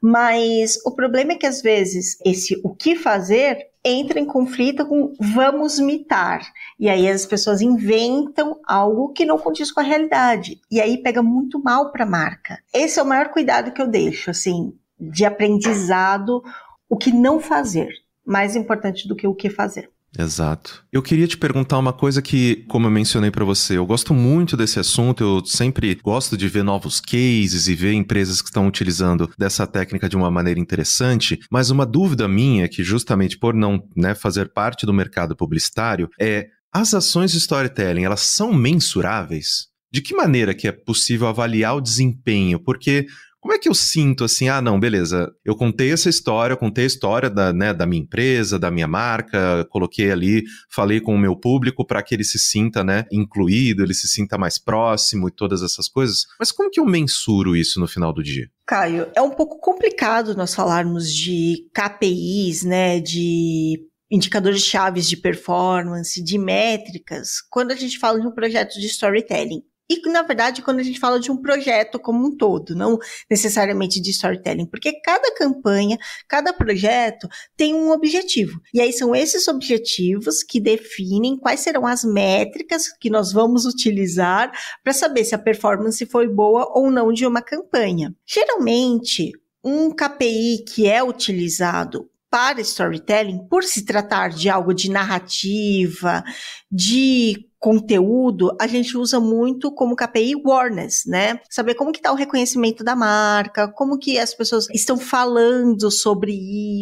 Mas 0.00 0.76
o 0.84 0.90
problema 0.94 1.32
é 1.32 1.36
que 1.36 1.46
às 1.46 1.62
vezes 1.62 2.18
esse 2.24 2.60
o 2.62 2.74
que 2.74 2.94
fazer 2.94 3.66
entra 3.82 4.20
em 4.20 4.26
conflito 4.26 4.86
com 4.86 5.14
vamos 5.18 5.80
mitar. 5.80 6.42
E 6.78 6.88
aí 6.88 7.08
as 7.08 7.24
pessoas 7.24 7.62
inventam 7.62 8.60
algo 8.66 9.12
que 9.14 9.24
não 9.24 9.38
condiz 9.38 9.72
com 9.72 9.80
a 9.80 9.82
realidade. 9.82 10.60
E 10.70 10.78
aí 10.78 10.98
pega 11.02 11.22
muito 11.22 11.60
mal 11.60 11.90
para 11.90 12.04
a 12.04 12.08
marca. 12.08 12.58
Esse 12.74 13.00
é 13.00 13.02
o 13.02 13.06
maior 13.06 13.30
cuidado 13.30 13.72
que 13.72 13.80
eu 13.80 13.88
deixo, 13.88 14.30
assim, 14.30 14.74
de 15.00 15.24
aprendizado, 15.24 16.42
o 16.88 16.96
que 16.96 17.10
não 17.10 17.40
fazer. 17.40 17.88
Mais 18.24 18.54
importante 18.54 19.08
do 19.08 19.16
que 19.16 19.26
o 19.26 19.34
que 19.34 19.48
fazer. 19.48 19.90
Exato. 20.18 20.84
Eu 20.92 21.02
queria 21.02 21.26
te 21.26 21.38
perguntar 21.38 21.78
uma 21.78 21.92
coisa 21.92 22.20
que, 22.20 22.64
como 22.68 22.86
eu 22.86 22.90
mencionei 22.90 23.30
para 23.30 23.44
você, 23.44 23.78
eu 23.78 23.86
gosto 23.86 24.12
muito 24.12 24.56
desse 24.56 24.78
assunto, 24.78 25.22
eu 25.22 25.44
sempre 25.44 25.94
gosto 25.94 26.36
de 26.36 26.48
ver 26.48 26.62
novos 26.62 27.00
cases 27.00 27.66
e 27.66 27.74
ver 27.74 27.94
empresas 27.94 28.42
que 28.42 28.48
estão 28.48 28.66
utilizando 28.66 29.30
dessa 29.38 29.66
técnica 29.66 30.08
de 30.08 30.16
uma 30.16 30.30
maneira 30.30 30.60
interessante, 30.60 31.38
mas 31.50 31.70
uma 31.70 31.86
dúvida 31.86 32.28
minha, 32.28 32.68
que 32.68 32.84
justamente 32.84 33.38
por 33.38 33.54
não 33.54 33.82
né, 33.96 34.14
fazer 34.14 34.52
parte 34.52 34.84
do 34.84 34.92
mercado 34.92 35.34
publicitário, 35.34 36.10
é 36.20 36.48
as 36.72 36.94
ações 36.94 37.32
de 37.32 37.38
storytelling, 37.38 38.04
elas 38.04 38.20
são 38.20 38.52
mensuráveis? 38.52 39.68
De 39.92 40.00
que 40.00 40.14
maneira 40.14 40.54
que 40.54 40.66
é 40.66 40.72
possível 40.72 41.26
avaliar 41.26 41.76
o 41.76 41.80
desempenho? 41.80 42.58
Porque 42.58 43.06
como 43.42 43.54
é 43.54 43.58
que 43.58 43.68
eu 43.68 43.74
sinto 43.74 44.22
assim, 44.22 44.48
ah, 44.48 44.62
não, 44.62 44.78
beleza, 44.78 45.34
eu 45.44 45.56
contei 45.56 45.92
essa 45.92 46.08
história, 46.08 46.54
eu 46.54 46.56
contei 46.56 46.84
a 46.84 46.86
história 46.86 47.28
da, 47.28 47.52
né, 47.52 47.74
da 47.74 47.84
minha 47.84 48.00
empresa, 48.00 48.56
da 48.56 48.70
minha 48.70 48.86
marca, 48.86 49.66
coloquei 49.68 50.12
ali, 50.12 50.44
falei 50.70 51.00
com 51.00 51.12
o 51.12 51.18
meu 51.18 51.34
público 51.34 51.84
para 51.84 52.00
que 52.04 52.14
ele 52.14 52.22
se 52.22 52.38
sinta, 52.38 52.84
né, 52.84 53.04
incluído, 53.10 53.82
ele 53.82 53.94
se 53.94 54.06
sinta 54.06 54.38
mais 54.38 54.58
próximo 54.58 55.26
e 55.26 55.32
todas 55.32 55.60
essas 55.60 55.88
coisas. 55.88 56.24
Mas 56.38 56.52
como 56.52 56.70
que 56.70 56.78
eu 56.78 56.86
mensuro 56.86 57.56
isso 57.56 57.80
no 57.80 57.88
final 57.88 58.12
do 58.12 58.22
dia? 58.22 58.48
Caio, 58.64 59.10
é 59.12 59.20
um 59.20 59.30
pouco 59.30 59.58
complicado 59.58 60.36
nós 60.36 60.54
falarmos 60.54 61.12
de 61.12 61.68
KPIs, 61.74 62.62
né, 62.62 63.00
de 63.00 63.80
indicadores 64.08 64.62
chaves 64.62 65.08
de 65.08 65.16
performance, 65.16 66.22
de 66.22 66.38
métricas, 66.38 67.40
quando 67.50 67.72
a 67.72 67.74
gente 67.76 67.98
fala 67.98 68.20
de 68.20 68.26
um 68.26 68.32
projeto 68.32 68.78
de 68.78 68.86
storytelling. 68.86 69.62
E, 69.92 70.08
na 70.08 70.22
verdade, 70.22 70.62
quando 70.62 70.80
a 70.80 70.82
gente 70.82 70.98
fala 70.98 71.20
de 71.20 71.30
um 71.30 71.36
projeto 71.36 71.98
como 71.98 72.26
um 72.26 72.34
todo, 72.34 72.74
não 72.74 72.98
necessariamente 73.30 74.00
de 74.00 74.10
storytelling, 74.10 74.64
porque 74.64 74.92
cada 75.02 75.34
campanha, 75.34 75.98
cada 76.26 76.52
projeto 76.52 77.28
tem 77.56 77.74
um 77.74 77.90
objetivo. 77.90 78.58
E 78.72 78.80
aí 78.80 78.92
são 78.92 79.14
esses 79.14 79.46
objetivos 79.48 80.42
que 80.42 80.58
definem 80.58 81.36
quais 81.36 81.60
serão 81.60 81.86
as 81.86 82.04
métricas 82.04 82.88
que 82.98 83.10
nós 83.10 83.32
vamos 83.32 83.66
utilizar 83.66 84.50
para 84.82 84.94
saber 84.94 85.24
se 85.24 85.34
a 85.34 85.38
performance 85.38 86.04
foi 86.06 86.26
boa 86.26 86.70
ou 86.74 86.90
não 86.90 87.12
de 87.12 87.26
uma 87.26 87.42
campanha. 87.42 88.14
Geralmente, 88.26 89.32
um 89.62 89.90
KPI 89.90 90.64
que 90.66 90.88
é 90.88 91.02
utilizado 91.02 92.08
para 92.32 92.62
storytelling, 92.62 93.46
por 93.46 93.62
se 93.62 93.84
tratar 93.84 94.30
de 94.30 94.48
algo 94.48 94.72
de 94.72 94.90
narrativa, 94.90 96.24
de 96.70 97.46
conteúdo, 97.60 98.56
a 98.58 98.66
gente 98.66 98.96
usa 98.96 99.20
muito 99.20 99.70
como 99.70 99.94
KPI 99.94 100.36
awareness, 100.42 101.02
né? 101.06 101.38
Saber 101.50 101.74
como 101.74 101.92
que 101.92 102.00
tá 102.00 102.10
o 102.10 102.16
reconhecimento 102.16 102.82
da 102.82 102.96
marca, 102.96 103.68
como 103.68 103.98
que 103.98 104.18
as 104.18 104.32
pessoas 104.32 104.66
estão 104.70 104.96
falando 104.96 105.90
sobre 105.90 106.32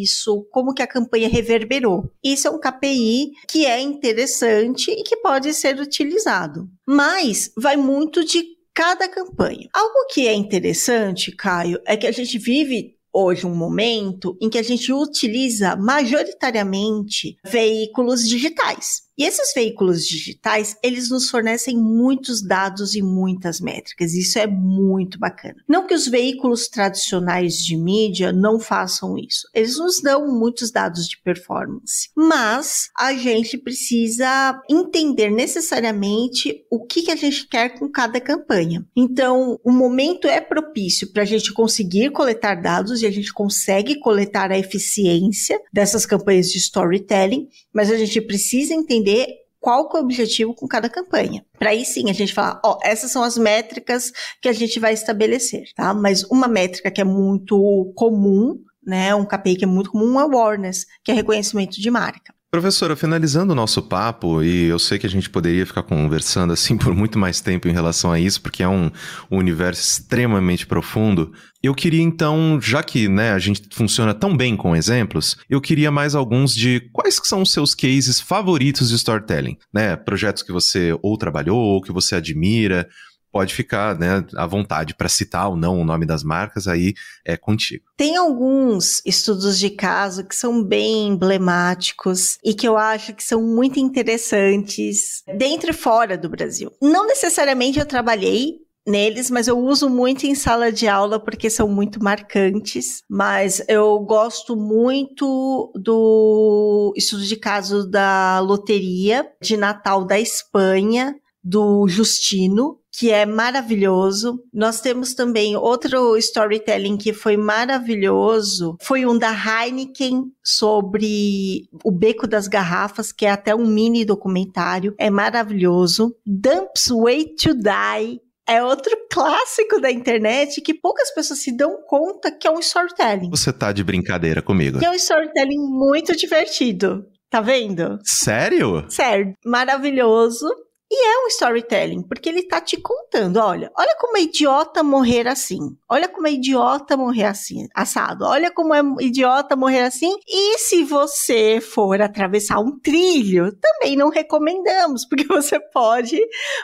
isso, 0.01 0.47
como 0.51 0.73
que 0.73 0.81
a 0.81 0.87
campanha 0.87 1.27
reverberou. 1.27 2.09
Isso 2.23 2.47
é 2.47 2.51
um 2.51 2.57
KPI 2.59 3.31
que 3.45 3.65
é 3.65 3.81
interessante 3.81 4.89
e 4.89 5.03
que 5.03 5.17
pode 5.17 5.53
ser 5.53 5.77
utilizado. 5.81 6.69
Mas 6.87 7.51
vai 7.57 7.75
muito 7.75 8.23
de 8.23 8.41
cada 8.73 9.09
campanha. 9.09 9.67
Algo 9.73 10.07
que 10.13 10.29
é 10.29 10.33
interessante, 10.33 11.35
Caio, 11.35 11.77
é 11.85 11.97
que 11.97 12.07
a 12.07 12.11
gente 12.11 12.39
vive 12.39 12.95
hoje 13.13 13.45
um 13.45 13.55
momento 13.55 14.37
em 14.41 14.49
que 14.49 14.57
a 14.57 14.63
gente 14.63 14.91
utiliza 14.91 15.75
majoritariamente 15.75 17.37
veículos 17.43 18.27
digitais. 18.27 19.03
E 19.21 19.23
esses 19.23 19.53
veículos 19.53 20.07
digitais, 20.07 20.75
eles 20.81 21.11
nos 21.11 21.29
fornecem 21.29 21.77
muitos 21.77 22.41
dados 22.41 22.95
e 22.95 23.03
muitas 23.03 23.61
métricas. 23.61 24.15
Isso 24.15 24.39
é 24.39 24.47
muito 24.47 25.19
bacana. 25.19 25.57
Não 25.69 25.85
que 25.85 25.93
os 25.93 26.07
veículos 26.07 26.67
tradicionais 26.67 27.57
de 27.57 27.77
mídia 27.77 28.33
não 28.33 28.59
façam 28.59 29.15
isso. 29.19 29.47
Eles 29.53 29.77
nos 29.77 30.01
dão 30.01 30.27
muitos 30.27 30.71
dados 30.71 31.07
de 31.07 31.21
performance. 31.21 32.09
Mas 32.17 32.89
a 32.97 33.13
gente 33.13 33.59
precisa 33.59 34.59
entender 34.67 35.29
necessariamente 35.29 36.65
o 36.71 36.83
que, 36.83 37.03
que 37.03 37.11
a 37.11 37.15
gente 37.15 37.47
quer 37.47 37.77
com 37.77 37.87
cada 37.87 38.19
campanha. 38.19 38.83
Então, 38.97 39.59
o 39.63 39.71
momento 39.71 40.25
é 40.25 40.41
propício 40.41 41.13
para 41.13 41.21
a 41.21 41.27
gente 41.27 41.53
conseguir 41.53 42.09
coletar 42.09 42.55
dados 42.55 43.03
e 43.03 43.05
a 43.05 43.11
gente 43.11 43.31
consegue 43.31 43.99
coletar 43.99 44.51
a 44.51 44.57
eficiência 44.57 45.61
dessas 45.71 46.07
campanhas 46.07 46.49
de 46.49 46.57
storytelling, 46.57 47.47
mas 47.71 47.91
a 47.91 47.97
gente 47.97 48.19
precisa 48.19 48.73
entender 48.73 49.10
entender 49.11 49.41
qual 49.59 49.87
que 49.87 49.95
é 49.95 49.99
o 49.99 50.03
objetivo 50.03 50.55
com 50.55 50.67
cada 50.67 50.89
campanha. 50.89 51.45
Para 51.59 51.69
aí 51.69 51.85
sim 51.85 52.09
a 52.09 52.13
gente 52.13 52.33
falar, 52.33 52.59
ó, 52.65 52.79
essas 52.81 53.11
são 53.11 53.21
as 53.23 53.37
métricas 53.37 54.11
que 54.41 54.49
a 54.49 54.53
gente 54.53 54.79
vai 54.79 54.93
estabelecer, 54.93 55.65
tá? 55.75 55.93
Mas 55.93 56.23
uma 56.23 56.47
métrica 56.47 56.89
que 56.89 56.99
é 56.99 57.03
muito 57.03 57.93
comum, 57.95 58.59
né, 58.83 59.13
um 59.13 59.23
KPI 59.23 59.57
que 59.57 59.63
é 59.63 59.67
muito 59.67 59.91
comum 59.91 60.19
é 60.19 60.23
awareness, 60.23 60.87
que 61.03 61.11
é 61.11 61.13
reconhecimento 61.13 61.79
de 61.79 61.91
marca. 61.91 62.33
Professora, 62.53 62.97
finalizando 62.97 63.53
o 63.53 63.55
nosso 63.55 63.81
papo, 63.81 64.43
e 64.43 64.65
eu 64.65 64.77
sei 64.77 64.99
que 64.99 65.07
a 65.07 65.09
gente 65.09 65.29
poderia 65.29 65.65
ficar 65.65 65.83
conversando 65.83 66.51
assim 66.51 66.75
por 66.77 66.93
muito 66.93 67.17
mais 67.17 67.39
tempo 67.39 67.69
em 67.69 67.71
relação 67.71 68.11
a 68.11 68.19
isso, 68.19 68.41
porque 68.41 68.61
é 68.61 68.67
um, 68.67 68.91
um 69.31 69.37
universo 69.37 69.81
extremamente 69.81 70.67
profundo. 70.67 71.31
Eu 71.63 71.73
queria 71.73 72.01
então, 72.01 72.59
já 72.61 72.83
que 72.83 73.07
né, 73.07 73.31
a 73.31 73.39
gente 73.39 73.69
funciona 73.71 74.13
tão 74.13 74.35
bem 74.35 74.57
com 74.57 74.75
exemplos, 74.75 75.37
eu 75.49 75.61
queria 75.61 75.89
mais 75.91 76.13
alguns 76.13 76.53
de 76.53 76.81
quais 76.91 77.21
são 77.23 77.41
os 77.41 77.53
seus 77.53 77.73
cases 77.73 78.19
favoritos 78.19 78.89
de 78.89 78.95
storytelling, 78.95 79.57
né? 79.73 79.95
Projetos 79.95 80.43
que 80.43 80.51
você 80.51 80.93
ou 81.01 81.17
trabalhou 81.17 81.57
ou 81.57 81.81
que 81.81 81.93
você 81.93 82.15
admira, 82.15 82.85
pode 83.31 83.53
ficar 83.53 83.97
né, 83.97 84.25
à 84.35 84.45
vontade 84.45 84.93
para 84.93 85.07
citar 85.07 85.49
ou 85.49 85.55
não 85.55 85.79
o 85.79 85.85
nome 85.85 86.05
das 86.05 86.23
marcas, 86.23 86.67
aí 86.67 86.93
é 87.25 87.37
contigo. 87.37 87.85
Tem 87.97 88.17
alguns 88.17 89.01
estudos 89.05 89.57
de 89.57 89.69
caso 89.69 90.25
que 90.25 90.35
são 90.35 90.63
bem 90.63 91.07
emblemáticos 91.07 92.37
e 92.43 92.53
que 92.53 92.67
eu 92.67 92.77
acho 92.77 93.13
que 93.13 93.23
são 93.23 93.41
muito 93.41 93.79
interessantes 93.79 95.23
dentro 95.37 95.71
e 95.71 95.73
fora 95.73 96.17
do 96.17 96.29
Brasil. 96.29 96.71
Não 96.81 97.07
necessariamente 97.07 97.79
eu 97.79 97.85
trabalhei 97.85 98.59
neles, 98.85 99.29
mas 99.29 99.47
eu 99.47 99.57
uso 99.59 99.89
muito 99.89 100.25
em 100.25 100.35
sala 100.35 100.71
de 100.71 100.87
aula 100.87 101.19
porque 101.19 101.49
são 101.49 101.67
muito 101.67 102.03
marcantes. 102.03 103.01
Mas 103.09 103.63
eu 103.67 103.99
gosto 103.99 104.55
muito 104.55 105.71
do 105.75 106.93
estudo 106.95 107.23
de 107.23 107.35
caso 107.35 107.89
da 107.89 108.39
loteria 108.39 109.27
de 109.41 109.55
Natal 109.57 110.03
da 110.03 110.19
Espanha, 110.19 111.15
do 111.43 111.87
Justino, 111.87 112.79
que 112.91 113.09
é 113.09 113.25
maravilhoso. 113.25 114.43
Nós 114.53 114.81
temos 114.81 115.13
também 115.13 115.55
outro 115.55 116.17
storytelling 116.17 116.97
que 116.97 117.13
foi 117.13 117.37
maravilhoso, 117.37 118.75
foi 118.81 119.05
um 119.05 119.17
da 119.17 119.31
Heineken 119.31 120.25
sobre 120.43 121.69
o 121.83 121.91
beco 121.91 122.27
das 122.27 122.47
garrafas, 122.47 123.11
que 123.11 123.25
é 123.25 123.31
até 123.31 123.55
um 123.55 123.65
mini 123.65 124.03
documentário, 124.03 124.93
é 124.97 125.09
maravilhoso. 125.09 126.15
Dumps 126.25 126.87
Way 126.89 127.35
to 127.35 127.53
Die 127.55 128.21
é 128.47 128.63
outro 128.63 128.91
clássico 129.09 129.79
da 129.79 129.89
internet 129.89 130.59
que 130.61 130.73
poucas 130.73 131.13
pessoas 131.13 131.39
se 131.39 131.55
dão 131.55 131.77
conta 131.87 132.29
que 132.31 132.47
é 132.47 132.51
um 132.51 132.59
storytelling. 132.59 133.29
Você 133.29 133.53
tá 133.53 133.71
de 133.71 133.83
brincadeira 133.83 134.41
comigo. 134.41 134.79
Que 134.79 134.85
é 134.85 134.89
um 134.89 134.95
storytelling 134.95 135.59
muito 135.59 136.15
divertido. 136.15 137.05
Tá 137.29 137.39
vendo? 137.39 137.97
Sério? 138.03 138.83
Sério. 138.89 139.33
Maravilhoso. 139.45 140.45
E 140.93 141.07
é 141.07 141.23
um 141.23 141.27
storytelling, 141.27 142.01
porque 142.01 142.27
ele 142.27 142.43
tá 142.43 142.59
te 142.59 142.75
contando, 142.75 143.37
olha, 143.37 143.71
olha 143.77 143.95
como 143.97 144.17
é 144.17 144.23
idiota 144.23 144.83
morrer 144.83 145.25
assim. 145.25 145.77
Olha 145.87 146.09
como 146.09 146.27
é 146.27 146.33
idiota 146.33 146.97
morrer 146.97 147.23
assim, 147.23 147.65
assado. 147.73 148.25
Olha 148.25 148.51
como 148.51 148.73
é 148.73 148.81
idiota 148.99 149.55
morrer 149.55 149.83
assim. 149.83 150.13
E 150.27 150.57
se 150.57 150.83
você 150.83 151.61
for 151.61 152.01
atravessar 152.01 152.59
um 152.59 152.77
trilho, 152.77 153.55
também 153.55 153.95
não 153.95 154.09
recomendamos, 154.09 155.05
porque 155.07 155.25
você 155.25 155.61
pode 155.61 156.19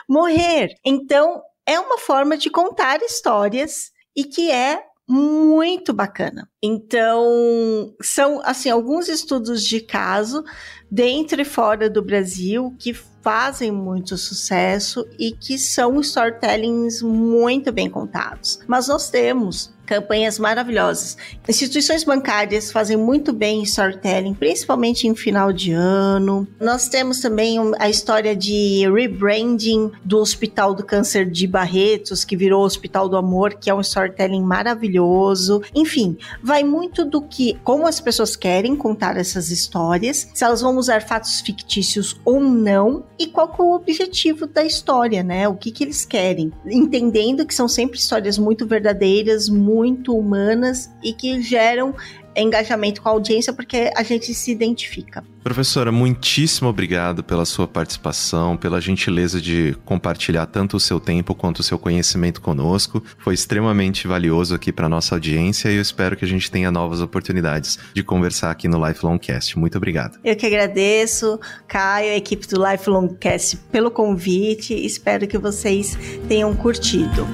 morrer. 0.06 0.74
Então, 0.84 1.40
é 1.66 1.80
uma 1.80 1.96
forma 1.96 2.36
de 2.36 2.50
contar 2.50 3.02
histórias 3.02 3.90
e 4.14 4.24
que 4.24 4.50
é 4.50 4.82
muito 5.08 5.94
bacana. 5.94 6.46
Então, 6.62 7.94
são 8.02 8.42
assim 8.44 8.68
alguns 8.68 9.08
estudos 9.08 9.64
de 9.64 9.80
caso 9.80 10.44
dentro 10.90 11.40
e 11.40 11.46
fora 11.46 11.88
do 11.88 12.02
Brasil 12.02 12.74
que 12.78 12.92
fazem 13.22 13.70
muito 13.70 14.16
sucesso 14.16 15.06
e 15.18 15.32
que 15.32 15.58
são 15.58 16.00
storytellings 16.00 17.02
muito 17.02 17.72
bem 17.72 17.90
contados. 17.90 18.60
Mas 18.66 18.88
nós 18.88 19.10
temos 19.10 19.72
campanhas 19.88 20.38
maravilhosas. 20.38 21.16
Instituições 21.48 22.04
bancárias 22.04 22.70
fazem 22.70 22.94
muito 22.94 23.32
bem 23.32 23.62
storytelling, 23.62 24.34
principalmente 24.34 25.08
em 25.08 25.14
final 25.14 25.50
de 25.50 25.72
ano. 25.72 26.46
Nós 26.60 26.88
temos 26.88 27.20
também 27.20 27.56
a 27.78 27.88
história 27.88 28.36
de 28.36 28.86
rebranding 28.86 29.90
do 30.04 30.18
Hospital 30.18 30.74
do 30.74 30.84
Câncer 30.84 31.30
de 31.30 31.46
Barretos, 31.46 32.22
que 32.22 32.36
virou 32.36 32.64
Hospital 32.64 33.08
do 33.08 33.16
Amor, 33.16 33.54
que 33.54 33.70
é 33.70 33.74
um 33.74 33.80
storytelling 33.80 34.42
maravilhoso. 34.42 35.62
Enfim, 35.74 36.18
vai 36.42 36.62
muito 36.62 37.06
do 37.06 37.22
que 37.22 37.58
como 37.64 37.86
as 37.86 37.98
pessoas 37.98 38.36
querem 38.36 38.76
contar 38.76 39.16
essas 39.16 39.50
histórias, 39.50 40.28
se 40.34 40.44
elas 40.44 40.60
vão 40.60 40.76
usar 40.76 41.00
fatos 41.00 41.40
fictícios 41.40 42.14
ou 42.26 42.40
não 42.40 43.04
e 43.18 43.26
qual 43.26 43.56
é 43.58 43.62
o 43.62 43.74
objetivo 43.74 44.46
da 44.46 44.62
história, 44.62 45.22
né? 45.22 45.48
O 45.48 45.54
que 45.54 45.70
que 45.70 45.82
eles 45.82 46.04
querem, 46.04 46.52
entendendo 46.66 47.46
que 47.46 47.54
são 47.54 47.66
sempre 47.66 47.98
histórias 47.98 48.36
muito 48.36 48.66
verdadeiras, 48.66 49.48
muito 49.48 49.77
muito 49.78 50.16
humanas 50.16 50.90
e 51.02 51.12
que 51.12 51.40
geram 51.40 51.94
engajamento 52.36 53.02
com 53.02 53.08
a 53.08 53.12
audiência 53.12 53.52
porque 53.52 53.90
a 53.96 54.02
gente 54.02 54.32
se 54.34 54.50
identifica. 54.50 55.24
Professora, 55.42 55.90
muitíssimo 55.90 56.68
obrigado 56.68 57.24
pela 57.24 57.44
sua 57.44 57.66
participação, 57.66 58.56
pela 58.56 58.80
gentileza 58.80 59.40
de 59.40 59.76
compartilhar 59.84 60.46
tanto 60.46 60.76
o 60.76 60.80
seu 60.80 61.00
tempo 61.00 61.34
quanto 61.34 61.60
o 61.60 61.62
seu 61.62 61.78
conhecimento 61.78 62.40
conosco. 62.40 63.02
Foi 63.18 63.34
extremamente 63.34 64.06
valioso 64.06 64.54
aqui 64.54 64.72
para 64.72 64.88
nossa 64.88 65.14
audiência 65.14 65.70
e 65.70 65.76
eu 65.76 65.82
espero 65.82 66.16
que 66.16 66.24
a 66.24 66.28
gente 66.28 66.50
tenha 66.50 66.70
novas 66.70 67.00
oportunidades 67.00 67.78
de 67.94 68.02
conversar 68.02 68.50
aqui 68.50 68.68
no 68.68 68.86
Lifelong 68.86 69.18
Cast. 69.18 69.58
Muito 69.58 69.76
obrigado. 69.76 70.18
Eu 70.22 70.36
que 70.36 70.46
agradeço, 70.46 71.40
Caio, 71.66 72.12
a 72.12 72.16
equipe 72.16 72.46
do 72.46 72.62
Lifelong 72.64 73.08
Cast 73.18 73.56
pelo 73.72 73.90
convite. 73.90 74.74
Espero 74.74 75.26
que 75.26 75.38
vocês 75.38 75.96
tenham 76.28 76.54
curtido. 76.54 77.26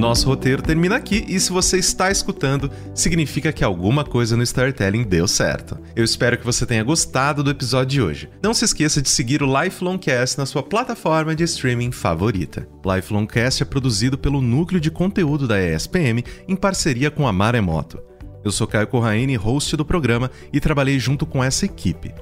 Nosso 0.00 0.26
roteiro 0.26 0.62
termina 0.62 0.96
aqui 0.96 1.24
e 1.28 1.38
se 1.38 1.52
você 1.52 1.78
está 1.78 2.10
escutando, 2.10 2.70
significa 2.94 3.52
que 3.52 3.62
alguma 3.62 4.02
coisa 4.02 4.36
no 4.36 4.42
storytelling 4.42 5.04
deu 5.04 5.28
certo. 5.28 5.78
Eu 5.94 6.02
espero 6.02 6.38
que 6.38 6.44
você 6.44 6.64
tenha 6.64 6.82
gostado 6.82 7.44
do 7.44 7.50
episódio 7.50 7.86
de 7.86 8.02
hoje. 8.02 8.30
Não 8.42 8.54
se 8.54 8.64
esqueça 8.64 9.02
de 9.02 9.10
seguir 9.10 9.42
o 9.42 9.62
Lifelong 9.62 9.98
Cast 9.98 10.38
na 10.38 10.46
sua 10.46 10.62
plataforma 10.62 11.34
de 11.36 11.44
streaming 11.44 11.92
favorita. 11.92 12.66
Lifelong 12.84 13.26
Cast 13.26 13.62
é 13.62 13.66
produzido 13.66 14.16
pelo 14.16 14.40
núcleo 14.40 14.80
de 14.80 14.90
conteúdo 14.90 15.46
da 15.46 15.62
ESPM 15.62 16.24
em 16.48 16.56
parceria 16.56 17.10
com 17.10 17.28
a 17.28 17.32
Maremoto. 17.32 18.02
Eu 18.42 18.50
sou 18.50 18.66
Caio 18.66 18.86
Corraine, 18.86 19.36
host 19.36 19.76
do 19.76 19.84
programa 19.84 20.30
e 20.50 20.58
trabalhei 20.60 20.98
junto 20.98 21.26
com 21.26 21.44
essa 21.44 21.66
equipe. 21.66 22.14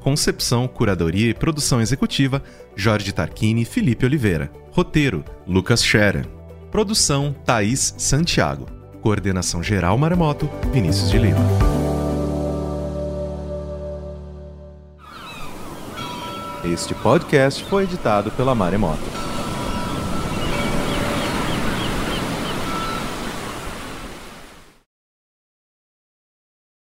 Concepção, 0.00 0.68
curadoria 0.68 1.30
e 1.30 1.34
produção 1.34 1.80
executiva: 1.80 2.42
Jorge 2.76 3.10
Tarquini 3.12 3.62
e 3.62 3.64
Felipe 3.64 4.04
Oliveira. 4.04 4.52
Roteiro: 4.70 5.24
Lucas 5.46 5.82
Scherer. 5.82 6.33
Produção 6.74 7.32
Thaís 7.44 7.94
Santiago. 7.96 8.66
Coordenação 9.00 9.62
geral 9.62 9.96
Maremoto, 9.96 10.50
Vinícius 10.72 11.08
de 11.08 11.18
Lima. 11.18 11.38
Este 16.64 16.92
podcast 16.92 17.62
foi 17.66 17.84
editado 17.84 18.32
pela 18.32 18.56
Maremoto. 18.56 18.98